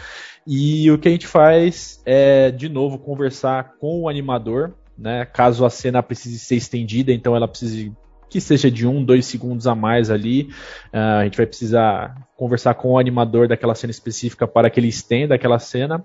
E 0.44 0.90
o 0.90 0.98
que 0.98 1.06
a 1.06 1.12
gente 1.12 1.28
faz 1.28 2.02
é, 2.04 2.50
de 2.50 2.68
novo, 2.68 2.98
conversar 2.98 3.74
com 3.78 4.00
o 4.00 4.08
animador, 4.08 4.74
né? 4.98 5.24
Caso 5.26 5.64
a 5.64 5.70
cena 5.70 6.02
precise 6.02 6.40
ser 6.40 6.56
estendida, 6.56 7.12
então 7.12 7.36
ela 7.36 7.46
precise 7.46 7.92
que 8.28 8.40
seja 8.40 8.68
de 8.68 8.84
um, 8.84 9.04
dois 9.04 9.26
segundos 9.26 9.68
a 9.68 9.76
mais 9.76 10.10
ali. 10.10 10.50
Uh, 10.92 11.20
a 11.20 11.24
gente 11.24 11.36
vai 11.36 11.46
precisar 11.46 12.16
conversar 12.36 12.74
com 12.74 12.94
o 12.94 12.98
animador 12.98 13.46
daquela 13.46 13.76
cena 13.76 13.92
específica 13.92 14.44
para 14.44 14.68
que 14.70 14.80
ele 14.80 14.88
estenda 14.88 15.36
aquela 15.36 15.60
cena. 15.60 16.04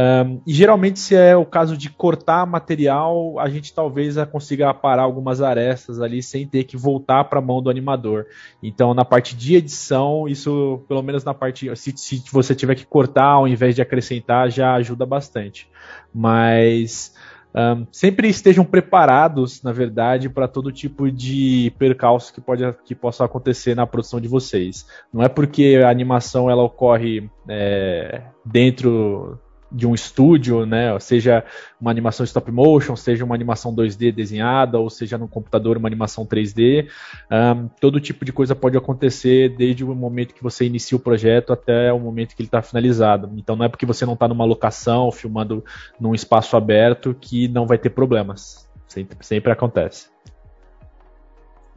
Um, 0.00 0.40
e 0.46 0.54
geralmente, 0.54 0.98
se 0.98 1.14
é 1.14 1.36
o 1.36 1.44
caso 1.44 1.76
de 1.76 1.90
cortar 1.90 2.46
material, 2.46 3.38
a 3.38 3.50
gente 3.50 3.74
talvez 3.74 4.16
consiga 4.32 4.72
parar 4.72 5.02
algumas 5.02 5.42
arestas 5.42 6.00
ali 6.00 6.22
sem 6.22 6.46
ter 6.46 6.64
que 6.64 6.74
voltar 6.74 7.24
para 7.24 7.38
a 7.38 7.42
mão 7.42 7.60
do 7.60 7.68
animador. 7.68 8.24
Então, 8.62 8.94
na 8.94 9.04
parte 9.04 9.36
de 9.36 9.56
edição, 9.56 10.26
isso, 10.26 10.82
pelo 10.88 11.02
menos 11.02 11.22
na 11.22 11.34
parte. 11.34 11.70
Se, 11.76 11.92
se 11.94 12.22
você 12.32 12.54
tiver 12.54 12.76
que 12.76 12.86
cortar 12.86 13.26
ao 13.26 13.46
invés 13.46 13.74
de 13.74 13.82
acrescentar, 13.82 14.50
já 14.50 14.74
ajuda 14.74 15.04
bastante. 15.04 15.68
Mas. 16.14 17.14
Um, 17.52 17.84
sempre 17.90 18.28
estejam 18.28 18.64
preparados, 18.64 19.60
na 19.60 19.72
verdade, 19.72 20.28
para 20.28 20.46
todo 20.46 20.70
tipo 20.70 21.10
de 21.10 21.72
percalço 21.80 22.32
que, 22.32 22.40
pode, 22.40 22.62
que 22.84 22.94
possa 22.94 23.24
acontecer 23.24 23.74
na 23.74 23.84
produção 23.88 24.20
de 24.20 24.28
vocês. 24.28 24.86
Não 25.12 25.20
é 25.20 25.28
porque 25.28 25.80
a 25.84 25.90
animação 25.90 26.48
ela 26.48 26.62
ocorre 26.62 27.28
é, 27.48 28.22
dentro 28.46 29.36
de 29.70 29.86
um 29.86 29.94
estúdio, 29.94 30.66
né? 30.66 30.98
Seja 30.98 31.44
uma 31.80 31.90
animação 31.90 32.24
stop 32.24 32.50
motion, 32.50 32.96
seja 32.96 33.24
uma 33.24 33.34
animação 33.34 33.74
2D 33.74 34.12
desenhada, 34.12 34.78
ou 34.78 34.90
seja 34.90 35.16
no 35.16 35.28
computador 35.28 35.76
uma 35.76 35.88
animação 35.88 36.26
3D. 36.26 36.88
Um, 37.30 37.68
todo 37.80 38.00
tipo 38.00 38.24
de 38.24 38.32
coisa 38.32 38.54
pode 38.54 38.76
acontecer 38.76 39.56
desde 39.56 39.84
o 39.84 39.94
momento 39.94 40.34
que 40.34 40.42
você 40.42 40.64
inicia 40.64 40.96
o 40.96 41.00
projeto 41.00 41.52
até 41.52 41.92
o 41.92 42.00
momento 42.00 42.34
que 42.34 42.42
ele 42.42 42.48
está 42.48 42.62
finalizado. 42.62 43.30
Então 43.36 43.54
não 43.54 43.64
é 43.64 43.68
porque 43.68 43.86
você 43.86 44.04
não 44.04 44.14
está 44.14 44.26
numa 44.26 44.44
locação, 44.44 45.12
filmando 45.12 45.64
num 46.00 46.14
espaço 46.14 46.56
aberto, 46.56 47.14
que 47.18 47.48
não 47.48 47.66
vai 47.66 47.78
ter 47.78 47.90
problemas. 47.90 48.68
Sempre, 48.88 49.16
sempre 49.20 49.52
acontece. 49.52 50.08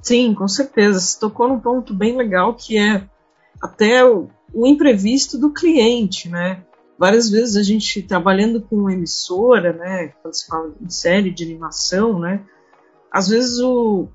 Sim, 0.02 0.34
com 0.34 0.48
certeza. 0.48 1.00
Você 1.00 1.20
tocou 1.20 1.48
num 1.48 1.60
ponto 1.60 1.94
bem 1.94 2.18
legal 2.18 2.54
que 2.56 2.78
é 2.78 3.04
até 3.62 4.04
o, 4.04 4.28
o 4.54 4.68
imprevisto 4.68 5.38
do 5.38 5.54
cliente, 5.54 6.28
né? 6.28 6.64
Várias 6.98 7.30
vezes 7.30 7.56
a 7.56 7.64
gente 7.64 8.02
trabalhando 8.02 8.62
com 8.62 8.90
emissora, 8.90 9.74
né, 9.74 10.14
quando 10.22 10.34
se 10.34 10.48
fala 10.48 10.74
em 10.82 10.90
série 10.90 11.32
de 11.32 11.44
animação, 11.44 12.20
né, 12.20 12.42
às 13.12 13.28
vezes 13.28 13.60
o, 13.60 14.08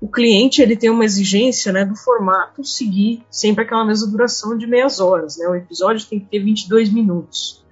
o 0.00 0.08
cliente 0.08 0.62
ele 0.62 0.76
tem 0.76 0.90
uma 0.90 1.04
exigência, 1.04 1.72
né, 1.72 1.84
do 1.84 1.96
formato 1.96 2.64
seguir 2.64 3.24
sempre 3.30 3.64
aquela 3.64 3.84
mesma 3.84 4.10
duração 4.10 4.56
de 4.56 4.66
meias 4.66 5.00
horas, 5.00 5.36
né, 5.36 5.46
o 5.48 5.54
episódio 5.54 6.06
tem 6.06 6.20
que 6.20 6.26
ter 6.26 6.40
22 6.40 6.90
minutos. 6.90 7.64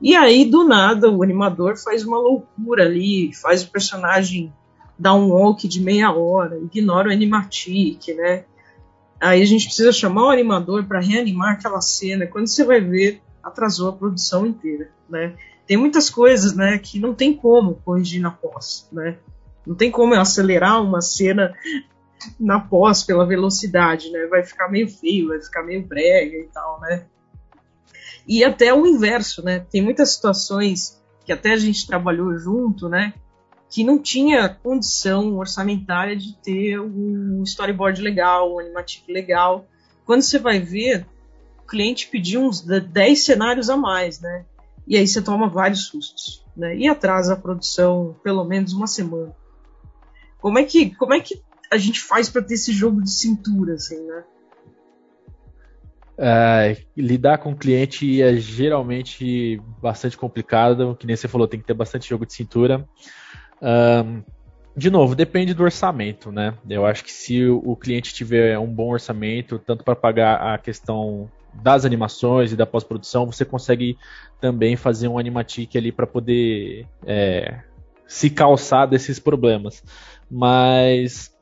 E 0.00 0.14
aí, 0.14 0.44
do 0.44 0.62
nada, 0.62 1.10
o 1.10 1.22
animador 1.22 1.76
faz 1.78 2.04
uma 2.04 2.18
loucura 2.18 2.84
ali, 2.84 3.34
faz 3.34 3.62
o 3.62 3.70
personagem 3.70 4.52
dar 4.98 5.14
um 5.14 5.30
walk 5.30 5.66
de 5.66 5.80
meia 5.80 6.12
hora, 6.12 6.58
ignora 6.58 7.08
o 7.08 7.12
animatic, 7.12 8.08
né? 8.14 8.44
Aí 9.20 9.40
a 9.40 9.46
gente 9.46 9.66
precisa 9.66 9.92
chamar 9.92 10.26
o 10.26 10.30
animador 10.30 10.84
para 10.84 11.00
reanimar 11.00 11.52
aquela 11.52 11.80
cena. 11.80 12.26
Quando 12.26 12.46
você 12.46 12.64
vai 12.64 12.80
ver, 12.80 13.22
atrasou 13.46 13.88
a 13.88 13.92
produção 13.92 14.44
inteira, 14.44 14.90
né? 15.08 15.36
Tem 15.66 15.76
muitas 15.76 16.10
coisas, 16.10 16.54
né, 16.54 16.78
que 16.78 16.98
não 16.98 17.14
tem 17.14 17.34
como 17.34 17.76
corrigir 17.76 18.20
na 18.20 18.30
pós, 18.30 18.88
né? 18.92 19.18
Não 19.66 19.74
tem 19.74 19.90
como 19.90 20.14
eu 20.14 20.20
acelerar 20.20 20.82
uma 20.82 21.00
cena 21.00 21.54
na 22.38 22.60
pós 22.60 23.02
pela 23.02 23.26
velocidade, 23.26 24.10
né? 24.10 24.26
Vai 24.26 24.44
ficar 24.44 24.68
meio 24.68 24.88
feio, 24.88 25.28
vai 25.28 25.40
ficar 25.40 25.62
meio 25.62 25.84
brega 25.86 26.36
e 26.36 26.48
tal, 26.52 26.80
né? 26.80 27.06
E 28.26 28.44
até 28.44 28.74
o 28.74 28.86
inverso, 28.86 29.44
né? 29.44 29.60
Tem 29.70 29.82
muitas 29.82 30.10
situações 30.10 31.00
que 31.24 31.32
até 31.32 31.52
a 31.52 31.56
gente 31.56 31.86
trabalhou 31.86 32.36
junto, 32.38 32.88
né? 32.88 33.14
Que 33.68 33.84
não 33.84 34.00
tinha 34.00 34.48
condição 34.48 35.36
orçamentária 35.36 36.16
de 36.16 36.36
ter 36.36 36.80
um 36.80 37.42
storyboard 37.42 38.00
legal, 38.00 38.54
um 38.54 38.60
animativo 38.60 39.06
legal. 39.08 39.66
Quando 40.04 40.22
você 40.22 40.38
vai 40.38 40.60
ver, 40.60 41.06
cliente 41.66 42.08
pediu 42.08 42.42
uns 42.42 42.60
10 42.60 43.24
cenários 43.24 43.68
a 43.68 43.76
mais, 43.76 44.20
né? 44.20 44.44
E 44.86 44.96
aí 44.96 45.06
você 45.06 45.20
toma 45.20 45.48
vários 45.48 45.86
sustos, 45.86 46.44
né? 46.56 46.76
E 46.76 46.88
atrasa 46.88 47.34
a 47.34 47.36
produção 47.36 48.16
pelo 48.22 48.44
menos 48.44 48.72
uma 48.72 48.86
semana. 48.86 49.34
Como 50.40 50.58
é 50.58 50.64
que, 50.64 50.94
como 50.94 51.12
é 51.12 51.20
que 51.20 51.42
a 51.72 51.76
gente 51.76 52.00
faz 52.00 52.28
para 52.28 52.42
ter 52.42 52.54
esse 52.54 52.72
jogo 52.72 53.02
de 53.02 53.10
cintura, 53.10 53.74
assim, 53.74 54.00
né? 54.06 54.24
É, 56.18 56.78
lidar 56.96 57.38
com 57.38 57.52
o 57.52 57.56
cliente 57.56 58.22
é 58.22 58.36
geralmente 58.36 59.60
bastante 59.82 60.16
complicado, 60.16 60.96
que 60.98 61.06
nem 61.06 61.14
você 61.14 61.28
falou, 61.28 61.46
tem 61.46 61.60
que 61.60 61.66
ter 61.66 61.74
bastante 61.74 62.08
jogo 62.08 62.24
de 62.24 62.32
cintura. 62.32 62.88
Um, 63.60 64.22
de 64.74 64.90
novo, 64.90 65.14
depende 65.14 65.54
do 65.54 65.62
orçamento, 65.62 66.30
né? 66.30 66.54
Eu 66.68 66.86
acho 66.86 67.02
que 67.02 67.12
se 67.12 67.46
o 67.46 67.74
cliente 67.74 68.14
tiver 68.14 68.58
um 68.58 68.66
bom 68.66 68.90
orçamento, 68.92 69.58
tanto 69.58 69.82
para 69.82 69.96
pagar 69.96 70.54
a 70.54 70.58
questão 70.58 71.30
das 71.62 71.84
animações 71.84 72.52
e 72.52 72.56
da 72.56 72.66
pós-produção, 72.66 73.26
você 73.26 73.44
consegue 73.44 73.98
também 74.40 74.76
fazer 74.76 75.08
um 75.08 75.18
animatic 75.18 75.76
ali 75.76 75.90
para 75.90 76.06
poder 76.06 76.86
é, 77.06 77.60
se 78.06 78.30
calçar 78.30 78.86
desses 78.86 79.18
problemas. 79.18 79.82
Mas 80.30 81.34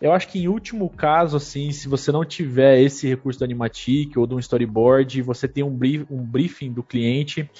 eu 0.00 0.12
acho 0.12 0.28
que 0.28 0.40
em 0.40 0.48
último 0.48 0.88
caso, 0.90 1.36
assim, 1.36 1.72
se 1.72 1.88
você 1.88 2.12
não 2.12 2.24
tiver 2.24 2.80
esse 2.80 3.08
recurso 3.08 3.38
do 3.38 3.44
animatic 3.44 4.16
ou 4.16 4.26
de 4.26 4.34
um 4.34 4.38
storyboard, 4.38 5.22
você 5.22 5.48
tem 5.48 5.64
um, 5.64 5.74
brief, 5.74 6.06
um 6.10 6.22
briefing 6.24 6.72
do 6.72 6.82
cliente 6.82 7.50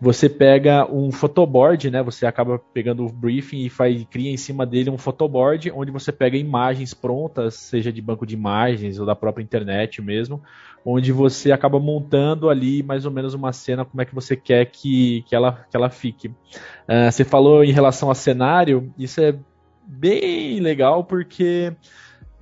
você 0.00 0.30
pega 0.30 0.90
um 0.90 1.12
photoboard, 1.12 1.90
né? 1.90 2.02
Você 2.02 2.24
acaba 2.24 2.58
pegando 2.58 3.04
o 3.04 3.12
briefing 3.12 3.66
e 3.66 3.68
faz, 3.68 4.02
cria 4.10 4.30
em 4.30 4.36
cima 4.36 4.64
dele 4.64 4.88
um 4.88 4.96
photoboard, 4.96 5.70
onde 5.72 5.90
você 5.90 6.10
pega 6.10 6.38
imagens 6.38 6.94
prontas, 6.94 7.54
seja 7.56 7.92
de 7.92 8.00
banco 8.00 8.24
de 8.24 8.34
imagens 8.34 8.98
ou 8.98 9.04
da 9.04 9.14
própria 9.14 9.42
internet 9.42 10.00
mesmo, 10.00 10.42
onde 10.84 11.12
você 11.12 11.52
acaba 11.52 11.78
montando 11.78 12.48
ali 12.48 12.82
mais 12.82 13.04
ou 13.04 13.10
menos 13.10 13.34
uma 13.34 13.52
cena, 13.52 13.84
como 13.84 14.00
é 14.00 14.04
que 14.04 14.14
você 14.14 14.36
quer 14.36 14.64
que, 14.66 15.22
que, 15.22 15.34
ela, 15.34 15.64
que 15.70 15.76
ela 15.76 15.90
fique. 15.90 16.28
Uh, 16.28 17.10
você 17.10 17.24
falou 17.24 17.62
em 17.62 17.72
relação 17.72 18.10
a 18.10 18.14
cenário, 18.14 18.92
isso 18.98 19.20
é 19.20 19.34
bem 19.86 20.60
legal 20.60 21.04
porque 21.04 21.74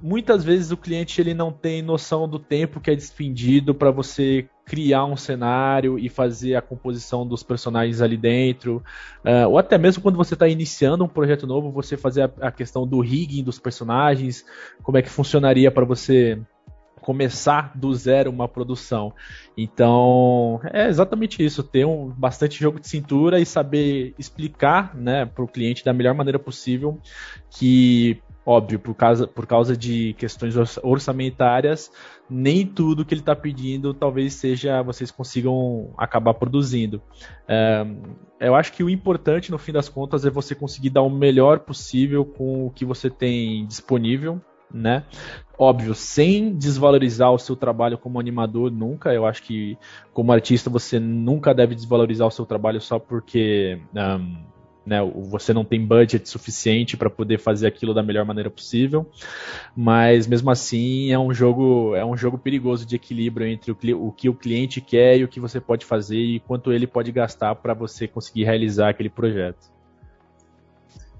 muitas 0.00 0.44
vezes 0.44 0.70
o 0.70 0.76
cliente 0.76 1.20
ele 1.20 1.34
não 1.34 1.50
tem 1.50 1.82
noção 1.82 2.28
do 2.28 2.38
tempo 2.38 2.80
que 2.80 2.90
é 2.90 2.94
despendido 2.94 3.74
para 3.74 3.90
você 3.90 4.48
criar 4.64 5.06
um 5.06 5.16
cenário 5.16 5.98
e 5.98 6.08
fazer 6.08 6.54
a 6.54 6.62
composição 6.62 7.26
dos 7.26 7.42
personagens 7.42 8.02
ali 8.02 8.16
dentro, 8.16 8.82
uh, 9.24 9.48
ou 9.48 9.58
até 9.58 9.78
mesmo 9.78 10.02
quando 10.02 10.16
você 10.16 10.34
está 10.34 10.46
iniciando 10.46 11.04
um 11.04 11.08
projeto 11.08 11.46
novo, 11.46 11.72
você 11.72 11.96
fazer 11.96 12.22
a, 12.22 12.48
a, 12.48 12.52
questão 12.52 12.86
do 12.86 13.00
rigging 13.00 13.42
dos 13.42 13.58
personagens, 13.58 14.44
como 14.82 14.98
é 14.98 15.02
que 15.02 15.08
funcionaria 15.08 15.70
para 15.70 15.86
você 15.86 16.38
começar 17.08 17.72
do 17.74 17.94
zero 17.94 18.30
uma 18.30 18.46
produção. 18.46 19.14
Então, 19.56 20.60
é 20.74 20.88
exatamente 20.88 21.42
isso, 21.42 21.62
ter 21.62 21.86
um 21.86 22.10
bastante 22.10 22.60
jogo 22.60 22.78
de 22.78 22.86
cintura 22.86 23.40
e 23.40 23.46
saber 23.46 24.14
explicar, 24.18 24.94
né, 24.94 25.24
para 25.24 25.42
o 25.42 25.48
cliente 25.48 25.82
da 25.82 25.94
melhor 25.94 26.14
maneira 26.14 26.38
possível 26.38 27.00
que 27.48 28.20
óbvio, 28.44 28.78
por 28.78 28.94
causa, 28.94 29.26
por 29.26 29.46
causa 29.46 29.74
de 29.74 30.14
questões 30.18 30.54
orçamentárias, 30.82 31.90
nem 32.28 32.66
tudo 32.66 33.04
que 33.04 33.14
ele 33.14 33.20
está 33.20 33.36
pedindo 33.36 33.92
talvez 33.94 34.34
seja 34.34 34.82
vocês 34.82 35.10
consigam 35.10 35.94
acabar 35.96 36.34
produzindo. 36.34 37.00
É, 37.46 37.86
eu 38.40 38.54
acho 38.54 38.72
que 38.72 38.82
o 38.82 38.90
importante, 38.90 39.50
no 39.50 39.58
fim 39.58 39.72
das 39.72 39.88
contas, 39.88 40.26
é 40.26 40.30
você 40.30 40.54
conseguir 40.54 40.90
dar 40.90 41.02
o 41.02 41.10
melhor 41.10 41.60
possível 41.60 42.24
com 42.24 42.66
o 42.66 42.70
que 42.70 42.84
você 42.84 43.08
tem 43.08 43.66
disponível, 43.66 44.40
né? 44.72 45.04
Óbvio, 45.58 45.94
sem 45.94 46.54
desvalorizar 46.54 47.32
o 47.32 47.38
seu 47.38 47.56
trabalho 47.56 47.98
como 47.98 48.20
animador, 48.20 48.70
nunca. 48.70 49.12
Eu 49.12 49.26
acho 49.26 49.42
que, 49.42 49.76
como 50.12 50.32
artista, 50.32 50.70
você 50.70 51.00
nunca 51.00 51.52
deve 51.52 51.74
desvalorizar 51.74 52.28
o 52.28 52.30
seu 52.30 52.46
trabalho 52.46 52.80
só 52.80 52.98
porque. 52.98 53.80
Um, 53.94 54.58
né, 54.88 55.02
você 55.28 55.52
não 55.52 55.66
tem 55.66 55.84
budget 55.84 56.26
suficiente 56.26 56.96
para 56.96 57.10
poder 57.10 57.38
fazer 57.38 57.66
aquilo 57.66 57.92
da 57.92 58.02
melhor 58.02 58.24
maneira 58.24 58.48
possível, 58.48 59.06
mas 59.76 60.26
mesmo 60.26 60.50
assim 60.50 61.12
é 61.12 61.18
um 61.18 61.32
jogo 61.34 61.94
é 61.94 62.04
um 62.04 62.16
jogo 62.16 62.38
perigoso 62.38 62.86
de 62.86 62.96
equilíbrio 62.96 63.46
entre 63.46 63.70
o, 63.70 64.06
o 64.06 64.10
que 64.10 64.30
o 64.30 64.34
cliente 64.34 64.80
quer 64.80 65.18
e 65.18 65.24
o 65.24 65.28
que 65.28 65.38
você 65.38 65.60
pode 65.60 65.84
fazer 65.84 66.16
e 66.16 66.40
quanto 66.40 66.72
ele 66.72 66.86
pode 66.86 67.12
gastar 67.12 67.54
para 67.56 67.74
você 67.74 68.08
conseguir 68.08 68.44
realizar 68.44 68.88
aquele 68.88 69.10
projeto. 69.10 69.70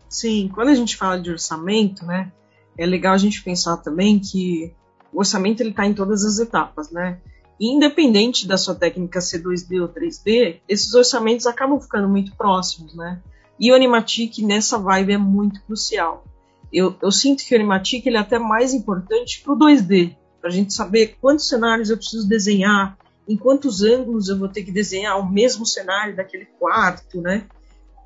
Sim, 0.09 0.49
quando 0.49 0.69
a 0.69 0.75
gente 0.75 0.97
fala 0.97 1.21
de 1.21 1.31
orçamento, 1.31 2.07
né, 2.07 2.33
é 2.79 2.87
legal 2.87 3.13
a 3.13 3.19
gente 3.19 3.43
pensar 3.43 3.77
também 3.79 4.19
que 4.19 4.73
o 5.13 5.19
orçamento 5.19 5.61
ele 5.61 5.71
está 5.71 5.85
em 5.85 5.93
todas 5.93 6.25
as 6.25 6.39
etapas, 6.39 6.91
né? 6.91 7.19
independente 7.61 8.47
da 8.47 8.57
sua 8.57 8.75
técnica 8.75 9.21
ser 9.21 9.43
2D 9.43 9.83
ou 9.83 9.89
3D, 9.89 10.61
esses 10.69 10.95
orçamentos 10.95 11.47
acabam 11.47 11.81
ficando 11.81 12.09
muito 12.09 12.35
próximos, 12.37 12.95
né? 12.95 13.21
E 13.59 13.73
o 13.73 13.75
Animatic 13.75 14.39
nessa 14.39 14.79
vibe 14.79 15.15
é 15.15 15.19
muito 15.19 15.61
crucial. 15.63 16.25
Eu, 16.73 16.95
eu 17.03 17.11
sinto 17.11 17.45
que 17.45 17.55
o 17.55 17.57
Animatic 17.57 18.07
ele 18.07 18.17
é 18.17 18.21
até 18.21 18.39
mais 18.39 18.73
importante 18.73 19.43
para 19.43 19.53
o 19.53 19.59
2D, 19.59 20.15
para 20.41 20.51
a 20.51 20.53
gente 20.53 20.73
saber 20.73 21.17
quantos 21.21 21.49
cenários 21.49 21.91
eu 21.91 21.97
preciso 21.97 22.29
desenhar, 22.29 22.97
em 23.29 23.37
quantos 23.37 23.83
ângulos 23.83 24.29
eu 24.29 24.39
vou 24.39 24.49
ter 24.49 24.63
que 24.63 24.71
desenhar 24.71 25.19
o 25.19 25.29
mesmo 25.29 25.67
cenário 25.67 26.15
daquele 26.15 26.47
quarto, 26.59 27.21
né? 27.21 27.47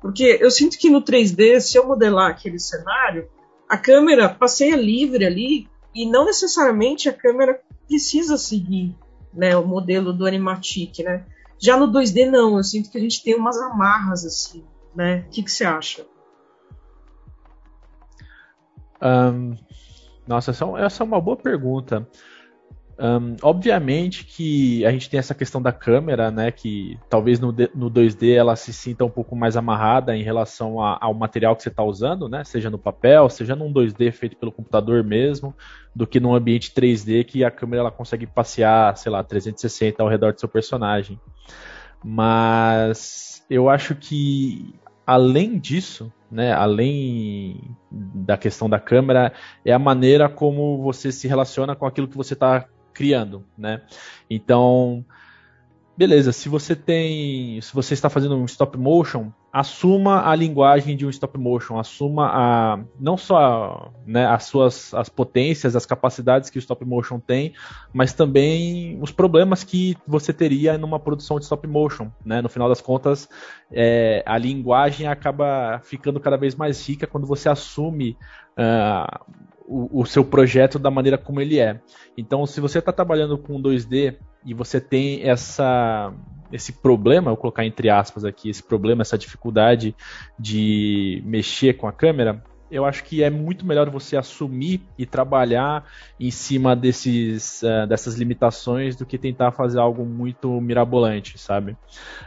Porque 0.01 0.37
eu 0.41 0.49
sinto 0.49 0.77
que 0.77 0.89
no 0.89 1.01
3D, 1.01 1.59
se 1.59 1.77
eu 1.77 1.87
modelar 1.87 2.31
aquele 2.31 2.59
cenário, 2.59 3.29
a 3.73 3.77
câmera 3.79 4.29
passeia 4.29 4.75
livre 4.75 5.25
ali 5.25 5.67
e 5.95 6.05
não 6.05 6.25
necessariamente 6.25 7.09
a 7.09 7.13
câmera 7.13 7.59
precisa 7.87 8.37
seguir 8.37 8.95
né, 9.33 9.57
o 9.57 9.65
modelo 9.65 10.13
do 10.13 10.27
Animatic, 10.27 10.99
né? 10.99 11.25
Já 11.59 11.75
no 11.75 11.87
2D 11.87 12.29
não, 12.29 12.55
eu 12.55 12.63
sinto 12.63 12.91
que 12.91 12.99
a 12.99 13.01
gente 13.01 13.23
tem 13.23 13.33
umas 13.35 13.57
amarras 13.59 14.23
assim, 14.25 14.63
né? 14.95 15.25
O 15.25 15.29
que, 15.31 15.41
você 15.41 15.65
acha? 15.65 16.05
Um, 19.01 19.55
nossa, 20.27 20.51
é 20.51 20.85
essa 20.85 21.01
é 21.01 21.05
uma 21.05 21.19
boa 21.19 21.35
pergunta. 21.35 22.07
Um, 22.99 23.35
obviamente 23.41 24.23
que 24.23 24.85
a 24.85 24.91
gente 24.91 25.09
tem 25.09 25.17
essa 25.17 25.33
questão 25.33 25.61
da 25.61 25.71
câmera, 25.71 26.29
né? 26.29 26.51
Que 26.51 26.99
talvez 27.09 27.39
no, 27.39 27.47
no 27.73 27.89
2D 27.89 28.35
ela 28.35 28.55
se 28.55 28.71
sinta 28.71 29.03
um 29.03 29.09
pouco 29.09 29.35
mais 29.35 29.57
amarrada 29.57 30.15
em 30.15 30.21
relação 30.21 30.79
a, 30.79 30.97
ao 31.01 31.13
material 31.13 31.55
que 31.55 31.63
você 31.63 31.69
está 31.69 31.83
usando, 31.83 32.29
né? 32.29 32.43
Seja 32.43 32.69
no 32.69 32.77
papel, 32.77 33.27
seja 33.29 33.55
num 33.55 33.73
2D 33.73 34.11
feito 34.11 34.37
pelo 34.37 34.51
computador 34.51 35.03
mesmo, 35.03 35.55
do 35.95 36.05
que 36.05 36.19
num 36.19 36.35
ambiente 36.35 36.71
3D 36.71 37.23
que 37.25 37.43
a 37.43 37.49
câmera 37.49 37.81
ela 37.81 37.91
consegue 37.91 38.27
passear, 38.27 38.95
sei 38.95 39.11
lá, 39.11 39.23
360 39.23 40.01
ao 40.01 40.09
redor 40.09 40.33
do 40.33 40.39
seu 40.39 40.49
personagem. 40.49 41.19
Mas 42.03 43.43
eu 43.49 43.69
acho 43.69 43.95
que 43.95 44.75
além 45.05 45.57
disso, 45.57 46.11
né, 46.29 46.53
além 46.53 47.75
da 47.91 48.37
questão 48.37 48.69
da 48.69 48.79
câmera, 48.79 49.33
é 49.65 49.73
a 49.73 49.79
maneira 49.79 50.29
como 50.29 50.81
você 50.81 51.11
se 51.11 51.27
relaciona 51.27 51.75
com 51.75 51.85
aquilo 51.85 52.07
que 52.07 52.17
você 52.17 52.33
está 52.33 52.67
criando, 52.93 53.45
né? 53.57 53.81
Então, 54.29 55.05
beleza, 55.97 56.31
se 56.31 56.49
você 56.49 56.75
tem, 56.75 57.59
se 57.61 57.73
você 57.73 57.93
está 57.93 58.09
fazendo 58.09 58.35
um 58.35 58.45
stop 58.45 58.77
motion, 58.77 59.31
assuma 59.51 60.27
a 60.27 60.35
linguagem 60.35 60.97
de 60.97 61.05
um 61.05 61.09
stop 61.11 61.37
motion, 61.37 61.77
assuma 61.77 62.27
a 62.33 62.79
não 62.99 63.15
só 63.15 63.93
né, 64.05 64.25
as 64.25 64.45
suas 64.45 64.93
as 64.95 65.09
potências, 65.09 65.75
as 65.75 65.85
capacidades 65.85 66.49
que 66.49 66.57
o 66.57 66.59
stop 66.59 66.83
motion 66.83 67.19
tem, 67.19 67.53
mas 67.93 68.13
também 68.13 68.97
os 68.99 69.11
problemas 69.11 69.63
que 69.63 69.95
você 70.07 70.33
teria 70.33 70.75
numa 70.77 70.99
produção 70.99 71.37
de 71.37 71.43
stop 71.43 71.67
motion, 71.67 72.09
né? 72.25 72.41
No 72.41 72.49
final 72.49 72.67
das 72.67 72.81
contas, 72.81 73.29
é, 73.71 74.23
a 74.25 74.37
linguagem 74.37 75.07
acaba 75.07 75.79
ficando 75.83 76.19
cada 76.19 76.37
vez 76.37 76.55
mais 76.55 76.87
rica 76.87 77.05
quando 77.05 77.27
você 77.27 77.47
assume 77.47 78.17
uh, 78.57 79.33
o, 79.67 80.01
o, 80.01 80.05
seu 80.05 80.23
projeto 80.23 80.77
da 80.77 80.91
maneira 80.91 81.17
como 81.17 81.41
ele 81.41 81.59
é. 81.59 81.79
Então, 82.17 82.45
se 82.45 82.59
você 82.59 82.79
está 82.79 82.91
trabalhando 82.91 83.37
com 83.37 83.61
2D 83.61 84.15
e 84.45 84.53
você 84.53 84.79
tem 84.79 85.23
essa 85.23 86.13
esse 86.51 86.71
problema, 86.71 87.31
eu 87.31 87.37
colocar 87.37 87.65
entre 87.65 87.89
aspas 87.89 88.23
aqui, 88.23 88.47
esse 88.47 88.61
problema, 88.61 89.01
essa 89.01 89.17
dificuldade 89.17 89.95
de 90.37 91.23
mexer 91.25 91.73
com 91.73 91.87
a 91.87 91.91
câmera, 91.91 92.43
eu 92.73 92.85
acho 92.85 93.03
que 93.03 93.21
é 93.21 93.29
muito 93.29 93.65
melhor 93.65 93.87
você 93.89 94.17
assumir 94.17 94.81
e 94.97 95.05
trabalhar 95.05 95.85
em 96.19 96.31
cima 96.31 96.75
desses, 96.75 97.61
uh, 97.61 97.85
dessas 97.87 98.15
limitações 98.15 98.95
do 98.95 99.05
que 99.05 99.17
tentar 99.17 99.51
fazer 99.51 99.79
algo 99.79 100.03
muito 100.03 100.49
mirabolante, 100.59 101.37
sabe? 101.37 101.77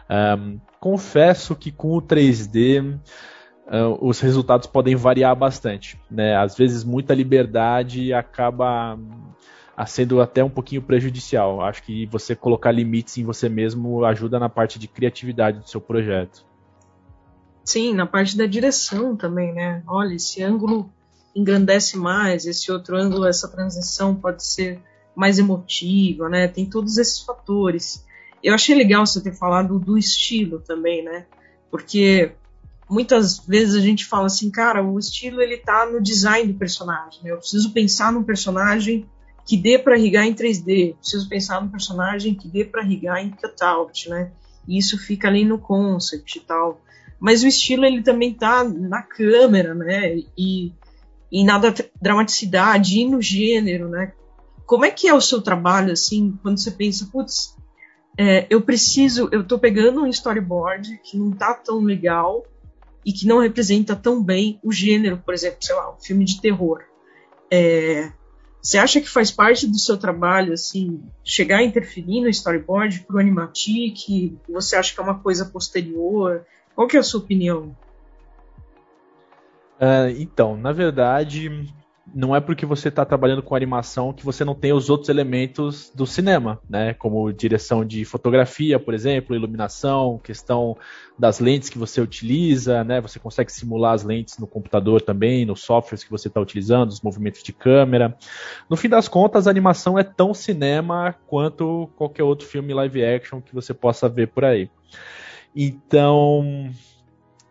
Um, 0.09 0.61
confesso 0.79 1.57
que 1.57 1.73
com 1.73 1.97
o 1.97 2.01
3D 2.01 2.97
uh, 3.67 3.99
os 4.01 4.21
resultados 4.21 4.67
podem 4.67 4.97
variar 4.97 5.35
bastante. 5.35 5.99
Né? 6.11 6.37
Às 6.37 6.57
vezes, 6.57 6.85
muita 6.85 7.15
liberdade 7.15 8.13
acaba 8.13 8.95
uh, 8.95 9.87
sendo 9.87 10.21
até 10.21 10.43
um 10.43 10.51
pouquinho 10.51 10.83
prejudicial. 10.83 11.61
Acho 11.61 11.83
que 11.83 12.07
você 12.07 12.35
colocar 12.35 12.73
limites 12.73 13.19
em 13.19 13.25
você 13.25 13.49
mesmo 13.49 14.05
ajuda 14.05 14.39
na 14.39 14.49
parte 14.49 14.79
de 14.79 14.89
criatividade 14.89 15.59
do 15.59 15.69
seu 15.69 15.81
projeto. 15.81 16.45
Sim, 17.65 17.95
na 17.95 18.07
parte 18.07 18.37
da 18.37 18.47
direção 18.47 19.17
também, 19.17 19.53
né? 19.53 19.83
Olha, 19.89 20.15
esse 20.15 20.43
ângulo 20.43 20.89
engrandece 21.35 21.99
mais, 21.99 22.47
esse 22.47 22.71
outro 22.71 22.97
ângulo, 22.97 23.27
essa 23.27 23.49
transição 23.49 24.15
pode 24.15 24.45
ser 24.45 24.81
mais 25.17 25.39
emotiva, 25.39 26.29
né? 26.29 26.47
Tem 26.47 26.65
todos 26.65 26.97
esses 26.97 27.21
fatores. 27.21 28.05
Eu 28.43 28.55
achei 28.55 28.75
legal 28.77 29.05
você 29.05 29.21
ter 29.21 29.33
falado 29.33 29.79
do 29.79 29.99
estilo 29.99 30.61
também, 30.61 31.03
né? 31.03 31.27
Porque 31.71 32.33
muitas 32.89 33.39
vezes 33.39 33.75
a 33.75 33.81
gente 33.81 34.05
fala 34.05 34.27
assim, 34.27 34.51
cara, 34.51 34.83
o 34.83 34.99
estilo 34.99 35.43
ele 35.43 35.57
tá 35.57 35.87
no 35.87 36.01
design 36.01 36.53
do 36.53 36.59
personagem. 36.59 37.21
Né? 37.23 37.33
Eu 37.33 37.39
preciso 37.39 37.73
pensar 37.73 38.13
num 38.13 38.23
personagem 38.23 39.07
que 39.45 39.57
dê 39.57 39.79
para 39.79 39.97
rigar 39.97 40.25
em 40.25 40.35
3D. 40.35 40.91
Eu 40.91 40.97
preciso 40.97 41.29
pensar 41.29 41.61
num 41.61 41.69
personagem 41.69 42.35
que 42.35 42.49
dê 42.49 42.65
para 42.65 42.83
rigar 42.83 43.25
em 43.25 43.31
cutout, 43.31 44.09
né? 44.09 44.33
E 44.67 44.77
isso 44.77 44.99
fica 44.99 45.29
ali 45.29 45.45
no 45.45 45.59
concept 45.59 46.39
e 46.39 46.41
tal. 46.41 46.81
Mas 47.21 47.43
o 47.43 47.47
estilo 47.47 47.85
ele 47.85 48.03
também 48.03 48.35
tá 48.35 48.65
na 48.65 49.03
câmera, 49.03 49.73
né? 49.73 50.17
E, 50.37 50.73
e 51.31 51.45
na 51.45 51.61
dramaticidade 52.01 52.99
e 52.99 53.09
no 53.09 53.23
gênero, 53.23 53.89
né? 53.89 54.13
Como 54.67 54.85
é 54.85 54.91
que 54.91 55.07
é 55.07 55.15
o 55.15 55.21
seu 55.21 55.41
trabalho 55.41 55.93
assim, 55.93 56.37
quando 56.43 56.59
você 56.59 56.73
pensa, 56.73 57.09
putz, 57.13 57.57
é, 58.19 58.47
eu 58.51 58.61
preciso, 58.61 59.29
eu 59.31 59.47
tô 59.47 59.59
pegando 59.59 60.03
um 60.03 60.09
storyboard 60.09 61.01
que 61.05 61.17
não 61.17 61.31
tá 61.31 61.55
tão 61.55 61.81
legal, 61.81 62.45
e 63.07 63.13
que 63.13 63.25
não 63.25 63.39
representa 63.39 63.95
tão 63.95 64.21
bem 64.21 64.59
o 64.65 64.73
gênero, 64.73 65.17
por 65.25 65.33
exemplo, 65.33 65.59
sei 65.61 65.77
lá, 65.77 65.95
um 65.95 66.01
filme 66.01 66.25
de 66.25 66.41
terror. 66.41 66.83
É, 67.49 68.11
você 68.61 68.79
acha 68.79 69.01
que 69.01 69.09
faz 69.09 69.31
parte 69.31 69.65
do 69.65 69.79
seu 69.79 69.97
trabalho, 69.97 70.53
assim, 70.53 71.01
chegar 71.23 71.59
a 71.59 71.63
interferir 71.63 72.21
no 72.21 72.29
storyboard 72.29 73.05
para 73.07 73.15
o 73.15 73.19
animatic? 73.21 74.37
Você 74.49 74.75
acha 74.75 74.93
que 74.93 74.99
é 74.99 75.05
uma 75.05 75.21
coisa 75.21 75.45
posterior? 75.45 76.45
Qual 76.75 76.89
que 76.89 76.97
é 76.97 77.01
a 77.01 77.05
sua 77.05 77.21
opinião? 77.21 77.77
Uh, 79.81 80.11
então, 80.19 80.57
na 80.57 80.73
verdade, 80.73 81.73
não 82.15 82.35
é 82.35 82.41
porque 82.41 82.65
você 82.65 82.89
está 82.89 83.05
trabalhando 83.05 83.43
com 83.43 83.55
animação 83.55 84.13
que 84.13 84.25
você 84.25 84.45
não 84.45 84.55
tem 84.55 84.73
os 84.73 84.89
outros 84.89 85.09
elementos 85.09 85.91
do 85.95 86.07
cinema, 86.07 86.61
né? 86.69 86.95
Como 86.95 87.33
direção 87.33 87.85
de 87.85 88.05
fotografia, 88.05 88.79
por 88.79 88.95
exemplo, 88.95 89.35
iluminação, 89.35 90.19
questão 90.23 90.77
das 91.19 91.41
lentes 91.41 91.69
que 91.69 91.79
você 91.79 92.01
utiliza, 92.01 92.85
né? 92.85 93.01
Você 93.01 93.19
consegue 93.19 93.51
simular 93.53 93.95
as 93.95 94.05
lentes 94.05 94.39
no 94.39 94.47
computador 94.47 95.03
também, 95.03 95.45
nos 95.45 95.63
softwares 95.63 96.05
que 96.05 96.11
você 96.11 96.29
está 96.29 96.41
utilizando, 96.41 96.91
os 96.91 97.01
movimentos 97.01 97.43
de 97.43 97.53
câmera. 97.53 98.17
No 98.71 98.77
fim 98.77 98.89
das 98.89 99.09
contas, 99.09 99.47
a 99.47 99.51
animação 99.51 99.99
é 99.99 100.05
tão 100.05 100.33
cinema 100.33 101.15
quanto 101.27 101.91
qualquer 101.97 102.23
outro 102.23 102.47
filme 102.47 102.73
live 102.73 103.05
action 103.05 103.41
que 103.41 103.55
você 103.55 103.75
possa 103.75 104.09
ver 104.09 104.29
por 104.29 104.45
aí. 104.45 104.71
Então, 105.55 106.71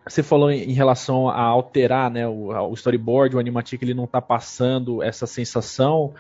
você 0.08 0.22
falou 0.22 0.52
em, 0.52 0.74
relação 0.74 1.28
a 1.28 1.42
alterar 1.42 2.12
né, 2.12 2.28
o, 2.28 2.74
storyboard, 2.74 3.36
o 3.36 3.40
animatic 3.40 3.82
ele 3.82 3.94
não 3.94 4.04
está 4.04 4.22
passando 4.22 5.02
essa 5.02 5.26
sensação. 5.26 6.14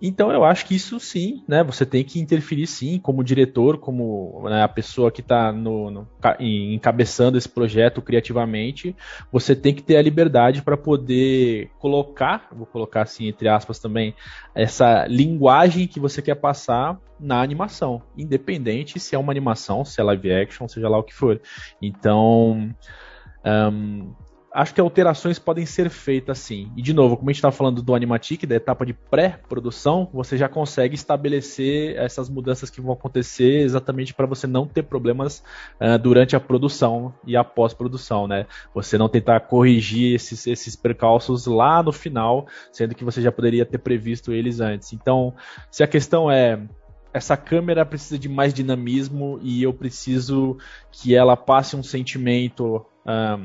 Então 0.00 0.30
eu 0.30 0.44
acho 0.44 0.64
que 0.64 0.76
isso 0.76 1.00
sim, 1.00 1.42
né? 1.48 1.64
Você 1.64 1.84
tem 1.84 2.04
que 2.04 2.20
interferir 2.20 2.68
sim, 2.68 3.00
como 3.00 3.24
diretor, 3.24 3.78
como 3.78 4.48
né, 4.48 4.62
a 4.62 4.68
pessoa 4.68 5.10
que 5.10 5.20
está 5.20 5.52
encabeçando 6.38 7.36
esse 7.36 7.48
projeto 7.48 8.00
criativamente, 8.00 8.94
você 9.32 9.56
tem 9.56 9.74
que 9.74 9.82
ter 9.82 9.96
a 9.96 10.02
liberdade 10.02 10.62
para 10.62 10.76
poder 10.76 11.72
colocar, 11.80 12.46
vou 12.52 12.66
colocar 12.66 13.02
assim 13.02 13.26
entre 13.26 13.48
aspas 13.48 13.80
também, 13.80 14.14
essa 14.54 15.04
linguagem 15.08 15.88
que 15.88 15.98
você 15.98 16.22
quer 16.22 16.36
passar 16.36 16.96
na 17.18 17.42
animação, 17.42 18.00
independente 18.16 19.00
se 19.00 19.16
é 19.16 19.18
uma 19.18 19.32
animação, 19.32 19.84
se 19.84 20.00
é 20.00 20.04
live 20.04 20.32
action, 20.32 20.68
seja 20.68 20.88
lá 20.88 20.98
o 20.98 21.02
que 21.02 21.12
for. 21.12 21.40
Então 21.82 22.72
um, 23.44 24.12
acho 24.52 24.74
que 24.74 24.80
alterações 24.80 25.38
podem 25.38 25.66
ser 25.66 25.90
feitas 25.90 26.38
sim. 26.38 26.72
E 26.76 26.82
de 26.82 26.92
novo, 26.92 27.16
como 27.16 27.28
a 27.28 27.32
gente 27.32 27.38
estava 27.38 27.54
falando 27.54 27.82
do 27.82 27.94
Animatic, 27.94 28.44
da 28.46 28.56
etapa 28.56 28.84
de 28.84 28.92
pré-produção, 28.92 30.08
você 30.12 30.36
já 30.36 30.48
consegue 30.48 30.94
estabelecer 30.94 31.96
essas 31.96 32.28
mudanças 32.28 32.70
que 32.70 32.80
vão 32.80 32.92
acontecer 32.92 33.60
exatamente 33.60 34.14
para 34.14 34.26
você 34.26 34.46
não 34.46 34.66
ter 34.66 34.82
problemas 34.82 35.42
uh, 35.80 35.98
durante 35.98 36.34
a 36.34 36.40
produção 36.40 37.14
e 37.26 37.36
a 37.36 37.44
pós-produção, 37.44 38.26
né? 38.26 38.46
Você 38.74 38.96
não 38.96 39.08
tentar 39.08 39.40
corrigir 39.40 40.14
esses, 40.14 40.46
esses 40.46 40.74
percalços 40.74 41.46
lá 41.46 41.82
no 41.82 41.92
final, 41.92 42.46
sendo 42.72 42.94
que 42.94 43.04
você 43.04 43.20
já 43.20 43.30
poderia 43.30 43.66
ter 43.66 43.78
previsto 43.78 44.32
eles 44.32 44.60
antes. 44.60 44.92
Então, 44.92 45.34
se 45.70 45.82
a 45.82 45.86
questão 45.86 46.30
é 46.30 46.60
essa 47.12 47.36
câmera 47.36 47.86
precisa 47.86 48.18
de 48.18 48.28
mais 48.28 48.52
dinamismo 48.52 49.38
e 49.42 49.62
eu 49.62 49.72
preciso 49.72 50.56
que 50.92 51.14
ela 51.14 51.36
passe 51.36 51.74
um 51.74 51.82
sentimento 51.82 52.84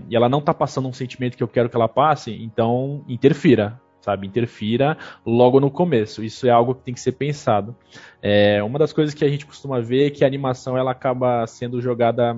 e 0.10 0.16
ela 0.16 0.28
não 0.28 0.40
está 0.40 0.54
passando 0.54 0.88
um 0.88 0.94
sentimento 0.94 1.38
que 1.38 1.44
eu 1.44 1.48
quero 1.48 1.70
que 1.70 1.76
ela 1.76 1.88
passe, 1.88 2.32
então 2.44 3.04
interfira, 3.08 3.80
sabe? 4.02 4.28
Interfira 4.28 4.98
logo 5.26 5.60
no 5.60 5.72
começo. 5.72 6.24
Isso 6.24 6.46
é 6.46 6.50
algo 6.50 6.76
que 6.76 6.82
tem 6.84 6.94
que 6.94 7.00
ser 7.00 7.14
pensado. 7.14 7.76
É, 8.22 8.62
uma 8.64 8.78
das 8.78 8.92
coisas 8.92 9.14
que 9.14 9.24
a 9.24 9.30
gente 9.30 9.46
costuma 9.46 9.80
ver 9.80 10.08
é 10.08 10.10
que 10.10 10.24
a 10.24 10.28
animação 10.28 10.78
ela 10.78 10.92
acaba 10.92 11.48
sendo 11.48 11.82
jogada 11.82 12.38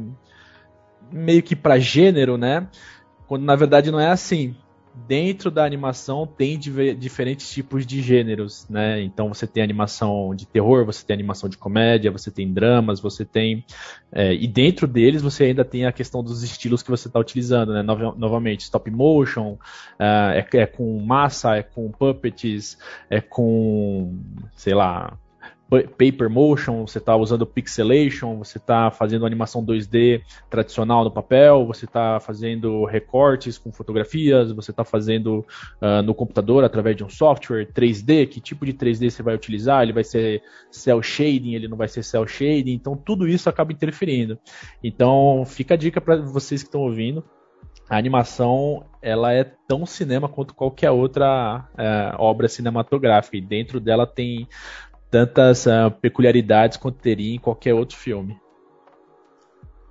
meio 1.11 1.41
que 1.41 1.55
para 1.55 1.79
gênero, 1.79 2.38
né? 2.38 2.67
quando 3.27 3.43
na 3.43 3.55
verdade 3.55 3.91
não 3.91 3.99
é 3.99 4.09
assim 4.09 4.55
dentro 5.08 5.51
da 5.51 5.65
animação 5.65 6.25
tem 6.25 6.58
diferentes 6.58 7.49
tipos 7.51 7.86
de 7.86 8.01
gêneros, 8.01 8.65
né? 8.69 9.01
Então 9.01 9.27
você 9.27 9.45
tem 9.45 9.62
animação 9.62 10.34
de 10.34 10.47
terror, 10.47 10.86
você 10.86 11.05
tem 11.05 11.13
animação 11.13 11.49
de 11.49 11.58
comédia, 11.58 12.12
você 12.12 12.31
tem 12.31 12.51
dramas, 12.51 12.99
você 12.99 13.25
tem 13.25 13.65
é, 14.12 14.34
e 14.34 14.47
dentro 14.47 14.88
deles 14.88 15.21
você 15.21 15.45
ainda 15.45 15.65
tem 15.65 15.86
a 15.86 15.91
questão 15.91 16.23
dos 16.23 16.43
estilos 16.43 16.81
que 16.81 16.89
você 16.89 17.08
está 17.08 17.19
utilizando, 17.19 17.73
né? 17.73 17.84
novamente 17.84 18.62
stop 18.62 18.89
motion, 18.89 19.53
uh, 19.99 20.34
é, 20.34 20.47
é 20.53 20.65
com 20.65 20.99
massa, 21.01 21.58
é 21.58 21.63
com 21.63 21.91
puppets, 21.91 22.77
é 23.10 23.19
com 23.19 24.17
sei 24.55 24.73
lá 24.73 25.17
paper 25.69 26.30
motion, 26.30 26.86
você 26.86 26.99
está 26.99 27.15
usando 27.15 27.45
pixelation, 27.45 28.38
você 28.38 28.58
está 28.58 28.91
fazendo 28.91 29.25
animação 29.25 29.65
2D 29.65 30.21
tradicional 30.49 31.04
no 31.04 31.12
papel, 31.12 31.65
você 31.65 31.86
está 31.86 32.19
fazendo 32.19 32.86
recortes 32.86 33.58
com 33.58 33.71
fotografias, 33.71 34.51
você 34.51 34.71
está 34.71 34.84
fazendo 34.84 35.45
uh, 35.82 36.01
no 36.04 36.13
computador 36.13 36.63
através 36.63 36.95
de 36.95 37.04
um 37.04 37.10
software 37.10 37.67
3D, 37.73 38.28
que 38.28 38.39
tipo 38.39 38.65
de 38.65 38.73
3D 38.73 39.10
você 39.10 39.23
vai 39.23 39.34
utilizar? 39.34 39.82
Ele 39.82 39.93
vai 39.93 40.04
ser 40.04 40.43
cel 40.69 41.01
shading, 41.01 41.56
ele 41.56 41.67
não 41.67 41.78
vai 41.78 41.88
ser 41.88 42.04
cel 42.04 42.28
shading, 42.28 42.73
então 42.73 42.95
tudo 42.95 43.28
isso 43.28 43.49
acaba 43.49 43.71
interferindo. 43.71 44.38
Então 44.84 45.43
fica 45.47 45.73
a 45.73 45.78
dica 45.78 45.99
para 45.99 46.17
vocês 46.17 46.62
que 46.62 46.67
estão 46.67 46.82
ouvindo, 46.82 47.23
a 47.89 47.97
animação 47.97 48.86
ela 48.99 49.32
é 49.32 49.43
tão 49.43 49.86
cinema 49.86 50.28
quanto 50.28 50.56
qualquer 50.56 50.89
outra 50.89 51.67
uh, 51.73 52.15
obra 52.17 52.47
cinematográfica 52.47 53.38
e 53.38 53.41
dentro 53.41 53.80
dela 53.80 54.08
tem 54.08 54.47
tantas 55.09 55.65
uh, 55.65 55.91
peculiaridades 56.01 56.77
quanto 56.77 56.99
teria 56.99 57.35
em 57.35 57.39
qualquer 57.39 57.73
outro 57.73 57.97
filme. 57.97 58.37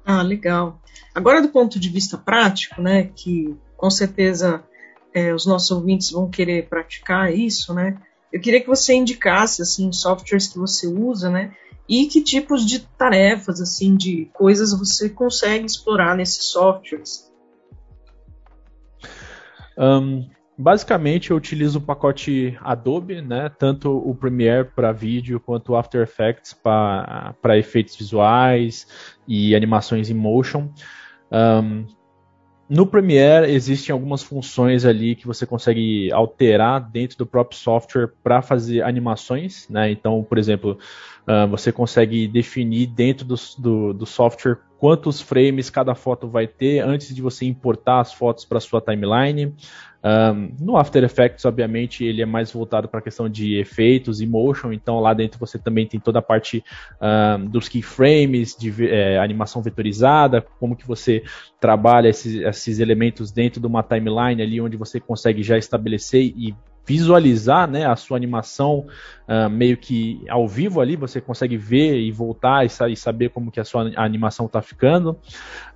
Ah, 0.05 0.23
legal. 0.23 0.81
Agora, 1.15 1.41
do 1.41 1.49
ponto 1.49 1.81
de 1.81 1.89
vista 1.89 2.19
prático, 2.19 2.81
né, 2.81 3.05
que 3.15 3.57
com 3.77 3.91
certeza 3.91 4.63
é, 5.15 5.33
os 5.33 5.47
nossos 5.47 5.71
ouvintes 5.71 6.11
vão 6.11 6.29
querer 6.29 6.69
praticar 6.69 7.33
isso, 7.33 7.73
né, 7.73 7.97
eu 8.33 8.41
queria 8.41 8.61
que 8.61 8.67
você 8.67 8.95
indicasse, 8.95 9.63
assim, 9.63 9.93
softwares 9.93 10.49
que 10.49 10.59
você 10.59 10.87
usa, 10.87 11.31
né, 11.31 11.55
e 11.89 12.07
que 12.07 12.23
tipos 12.23 12.67
de 12.67 12.81
tarefas, 12.81 13.61
assim, 13.61 13.97
de 13.97 14.29
coisas 14.33 14.77
você 14.77 15.09
consegue 15.09 15.65
explorar 15.65 16.17
nesses 16.17 16.45
softwares. 16.47 17.33
Um, 19.79 20.29
Basicamente, 20.57 21.33
eu 21.33 21.37
utilizo 21.37 21.79
o 21.79 21.83
pacote 21.83 22.57
Adobe, 22.61 23.21
né? 23.21 23.49
Tanto 23.59 23.91
o 23.91 24.15
Premiere 24.15 24.69
para 24.75 24.93
vídeo 24.93 25.41
quanto 25.41 25.73
o 25.73 25.77
After 25.77 26.01
Effects 26.01 26.53
para 26.53 27.59
efeitos 27.59 27.97
visuais 27.97 28.87
e 29.27 29.55
animações 29.55 30.11
em 30.11 30.15
motion. 30.15 30.69
Um, 31.33 31.85
no 32.69 32.87
Premiere 32.87 33.51
existem 33.53 33.93
algumas 33.93 34.23
funções 34.23 34.87
ali 34.87 35.15
que 35.15 35.27
você 35.27 35.45
consegue 35.45 36.11
alterar 36.13 36.81
dentro 36.81 37.19
do 37.19 37.27
próprio 37.27 37.59
software 37.59 38.09
para 38.23 38.41
fazer 38.41 38.83
animações, 38.83 39.69
né? 39.69 39.91
Então, 39.91 40.23
por 40.23 40.39
exemplo, 40.39 40.79
uh, 41.29 41.47
você 41.49 41.71
consegue 41.71 42.27
definir 42.27 42.87
dentro 42.87 43.27
do, 43.27 43.35
do, 43.59 43.93
do, 43.93 44.07
software 44.07 44.59
quantos 44.79 45.21
frames 45.21 45.69
cada 45.69 45.95
foto 45.95 46.27
vai 46.27 46.47
ter 46.47 46.81
antes 46.81 47.15
de 47.15 47.21
você 47.21 47.45
importar 47.45 48.01
as 48.01 48.15
fotos 48.15 48.47
para 48.47 48.61
sua 48.61 48.81
timeline. 48.81 49.55
Um, 50.05 50.55
no 50.61 50.77
After 50.77 51.03
Effects, 51.03 51.47
obviamente, 51.47 52.05
ele 52.05 52.21
é 52.21 52.27
mais 52.27 52.53
voltado 52.53 52.87
para 52.87 53.01
a 53.01 53.03
questão 53.03 53.27
de 53.27 53.59
efeitos 53.59 54.21
e 54.21 54.27
motion, 54.27 54.71
então 54.71 55.01
lá 55.01 55.15
dentro 55.15 55.41
você 55.41 55.59
também 55.59 55.87
tem 55.87 55.99
toda 55.99 56.19
a 56.19 56.23
parte 56.23 56.63
um, 57.01 57.47
dos 57.47 57.69
keyframes, 57.69 58.55
de 58.55 58.87
é, 58.87 59.19
animação 59.19 59.63
vetorizada, 59.63 60.43
como 60.61 60.77
que 60.77 60.87
você 60.87 61.23
trabalha 61.59 62.09
esses, 62.09 62.35
esses 62.35 62.79
elementos 62.81 63.33
dentro 63.33 63.61
de 63.61 63.67
uma 63.67 63.83
timeline 63.83 64.43
ali, 64.43 64.61
onde 64.61 64.77
você 64.77 65.01
consegue 65.01 65.43
já 65.43 65.57
estabelecer 65.57 66.23
e 66.37 66.55
visualizar 66.87 67.67
né, 67.67 67.87
a 67.87 67.97
sua 67.97 68.17
animação 68.17 68.87
uh, 69.27 69.49
meio 69.49 69.77
que 69.77 70.23
ao 70.29 70.47
vivo 70.47 70.83
ali, 70.83 70.97
você 70.97 71.19
consegue 71.19 71.57
ver 71.57 71.99
e 71.99 72.13
voltar 72.13 72.65
e, 72.65 72.69
e 72.93 72.97
saber 72.97 73.31
como 73.31 73.51
que 73.51 73.59
a 73.59 73.65
sua 73.65 73.91
animação 73.97 74.45
está 74.45 74.61
ficando. 74.61 75.19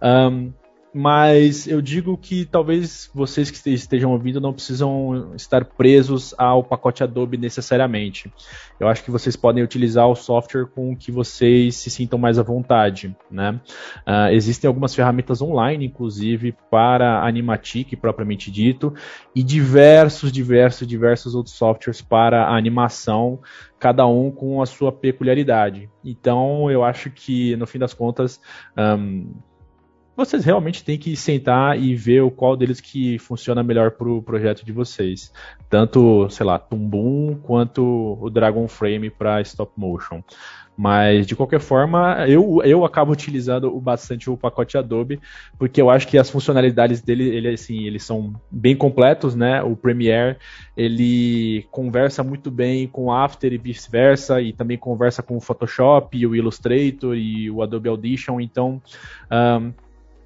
Um, 0.02 0.52
mas 0.92 1.66
eu 1.66 1.82
digo 1.82 2.16
que 2.16 2.44
talvez 2.44 3.10
vocês 3.14 3.50
que 3.50 3.70
estejam 3.70 4.12
ouvindo 4.12 4.40
não 4.40 4.52
precisam 4.52 5.34
estar 5.36 5.64
presos 5.64 6.34
ao 6.38 6.64
pacote 6.64 7.02
Adobe 7.02 7.36
necessariamente. 7.36 8.32
Eu 8.80 8.88
acho 8.88 9.04
que 9.04 9.10
vocês 9.10 9.36
podem 9.36 9.62
utilizar 9.62 10.08
o 10.08 10.14
software 10.14 10.66
com 10.66 10.96
que 10.96 11.12
vocês 11.12 11.76
se 11.76 11.90
sintam 11.90 12.18
mais 12.18 12.38
à 12.38 12.42
vontade. 12.42 13.14
Né? 13.30 13.60
Uh, 14.06 14.32
existem 14.32 14.66
algumas 14.66 14.94
ferramentas 14.94 15.42
online, 15.42 15.86
inclusive, 15.86 16.54
para 16.70 17.22
Animatic, 17.22 17.96
propriamente 17.96 18.50
dito, 18.50 18.94
e 19.34 19.42
diversos, 19.42 20.32
diversos, 20.32 20.86
diversos 20.86 21.34
outros 21.34 21.54
softwares 21.54 22.00
para 22.00 22.48
animação, 22.48 23.40
cada 23.78 24.06
um 24.06 24.30
com 24.30 24.62
a 24.62 24.66
sua 24.66 24.90
peculiaridade. 24.90 25.90
Então, 26.04 26.70
eu 26.70 26.82
acho 26.82 27.10
que, 27.10 27.54
no 27.56 27.66
fim 27.66 27.78
das 27.78 27.92
contas, 27.92 28.40
um, 28.76 29.32
vocês 30.18 30.44
realmente 30.44 30.82
têm 30.82 30.98
que 30.98 31.14
sentar 31.14 31.80
e 31.80 31.94
ver 31.94 32.22
o 32.22 32.30
qual 32.30 32.56
deles 32.56 32.80
que 32.80 33.20
funciona 33.20 33.62
melhor 33.62 33.92
para 33.92 34.08
o 34.08 34.20
projeto 34.20 34.66
de 34.66 34.72
vocês. 34.72 35.32
Tanto, 35.70 36.28
sei 36.28 36.44
lá, 36.44 36.58
Tumbum 36.58 37.36
quanto 37.40 38.18
o 38.20 38.28
Dragon 38.28 38.66
Frame 38.66 39.10
para 39.10 39.40
stop 39.42 39.70
motion. 39.76 40.20
Mas, 40.76 41.24
de 41.24 41.36
qualquer 41.36 41.60
forma, 41.60 42.24
eu, 42.28 42.60
eu 42.64 42.84
acabo 42.84 43.12
utilizando 43.12 43.70
bastante 43.80 44.28
o 44.28 44.36
pacote 44.36 44.76
Adobe, 44.76 45.20
porque 45.56 45.80
eu 45.80 45.88
acho 45.88 46.08
que 46.08 46.18
as 46.18 46.28
funcionalidades 46.28 47.00
dele, 47.00 47.28
ele, 47.28 47.48
assim, 47.48 47.84
eles 47.84 48.02
são 48.02 48.34
bem 48.50 48.76
completos, 48.76 49.36
né? 49.36 49.62
O 49.62 49.76
Premiere, 49.76 50.36
ele 50.76 51.64
conversa 51.70 52.24
muito 52.24 52.50
bem 52.50 52.88
com 52.88 53.12
After 53.12 53.52
e 53.52 53.58
vice-versa, 53.58 54.40
e 54.40 54.52
também 54.52 54.76
conversa 54.76 55.22
com 55.22 55.36
o 55.36 55.40
Photoshop, 55.40 56.26
o 56.26 56.34
Illustrator 56.34 57.16
e 57.16 57.48
o 57.48 57.62
Adobe 57.62 57.88
Audition, 57.88 58.40
então... 58.40 58.82
Um, 59.30 59.72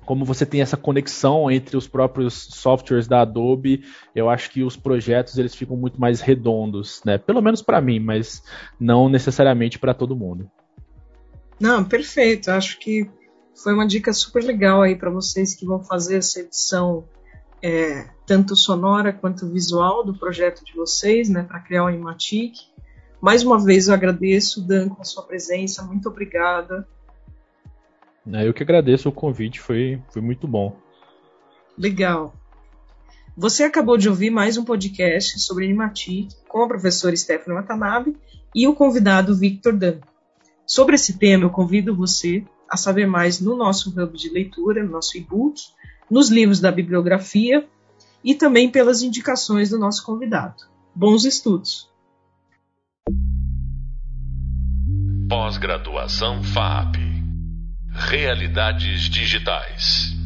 como 0.05 0.25
você 0.25 0.45
tem 0.45 0.61
essa 0.61 0.77
conexão 0.77 1.51
entre 1.51 1.77
os 1.77 1.87
próprios 1.87 2.35
softwares 2.35 3.07
da 3.07 3.23
Adobe, 3.23 3.85
eu 4.15 4.29
acho 4.29 4.51
que 4.51 4.63
os 4.63 4.77
projetos 4.77 5.39
eles 5.39 5.55
ficam 5.55 5.77
muito 5.77 6.01
mais 6.01 6.21
redondos, 6.21 7.01
né? 7.05 7.19
Pelo 7.19 7.41
menos 7.41 7.63
para 7.63 7.81
mim, 7.81 8.01
mas 8.01 8.43
não 8.79 9.09
necessariamente 9.09 9.79
para 9.79 9.95
todo 9.95 10.17
mundo. 10.17 10.51
Não, 11.61 11.85
perfeito. 11.85 12.51
Acho 12.51 12.79
que 12.79 13.09
foi 13.55 13.73
uma 13.73 13.87
dica 13.87 14.13
super 14.13 14.43
legal 14.43 14.83
aí 14.83 14.97
para 14.97 15.11
vocês 15.11 15.55
que 15.55 15.65
vão 15.65 15.83
fazer 15.83 16.17
essa 16.17 16.41
edição 16.41 17.05
é, 17.63 18.09
tanto 18.27 18.57
sonora 18.57 19.13
quanto 19.13 19.49
visual 19.49 20.05
do 20.05 20.19
projeto 20.19 20.65
de 20.65 20.75
vocês, 20.75 21.29
né? 21.29 21.45
Para 21.45 21.61
criar 21.61 21.85
o 21.85 21.87
Animatic. 21.87 22.55
Mais 23.21 23.45
uma 23.45 23.65
vez 23.65 23.87
eu 23.87 23.95
agradeço, 23.95 24.67
Dan, 24.67 24.89
com 24.89 25.01
a 25.01 25.05
sua 25.05 25.23
presença. 25.23 25.85
Muito 25.85 26.09
obrigada. 26.09 26.87
É, 28.31 28.47
eu 28.47 28.55
que 28.55 28.63
agradeço 28.63 29.09
o 29.09 29.13
convite, 29.13 29.61
foi, 29.61 30.01
foi 30.11 30.23
muito 30.23 30.47
bom. 30.47 30.77
Legal. 31.77 32.35
Você 33.37 33.65
acabou 33.65 33.97
de 33.97 34.09
ouvir 34.09 34.31
mais 34.31 34.57
um 34.57 34.65
podcast 34.65 35.41
sobre 35.41 35.65
Animatic 35.65 36.31
com 36.47 36.63
a 36.63 36.69
professora 36.69 37.17
Stephanie 37.17 37.59
Watanabe 37.59 38.17
e 38.55 38.69
o 38.69 38.75
convidado 38.75 39.35
Victor 39.35 39.73
Dan. 39.73 39.99
Sobre 40.67 40.95
esse 40.95 41.19
tema, 41.19 41.45
eu 41.45 41.51
convido 41.51 41.97
você 41.97 42.45
a 42.71 42.77
saber 42.77 43.07
mais 43.07 43.41
no 43.41 43.57
nosso 43.57 43.91
hub 43.91 44.17
de 44.17 44.29
leitura, 44.29 44.85
no 44.85 44.91
nosso 44.91 45.17
e-book, 45.17 45.61
nos 46.11 46.31
livros 46.31 46.61
da 46.61 46.71
bibliografia 46.71 47.67
e 48.23 48.35
também 48.35 48.71
pelas 48.71 49.03
indicações 49.03 49.71
do 49.71 49.79
nosso 49.79 50.05
convidado. 50.05 50.65
Bons 50.95 51.25
estudos! 51.25 51.91
Pós-graduação 55.29 56.43
FAP 56.43 57.02
Realidades 58.09 59.09
digitais. 59.09 60.22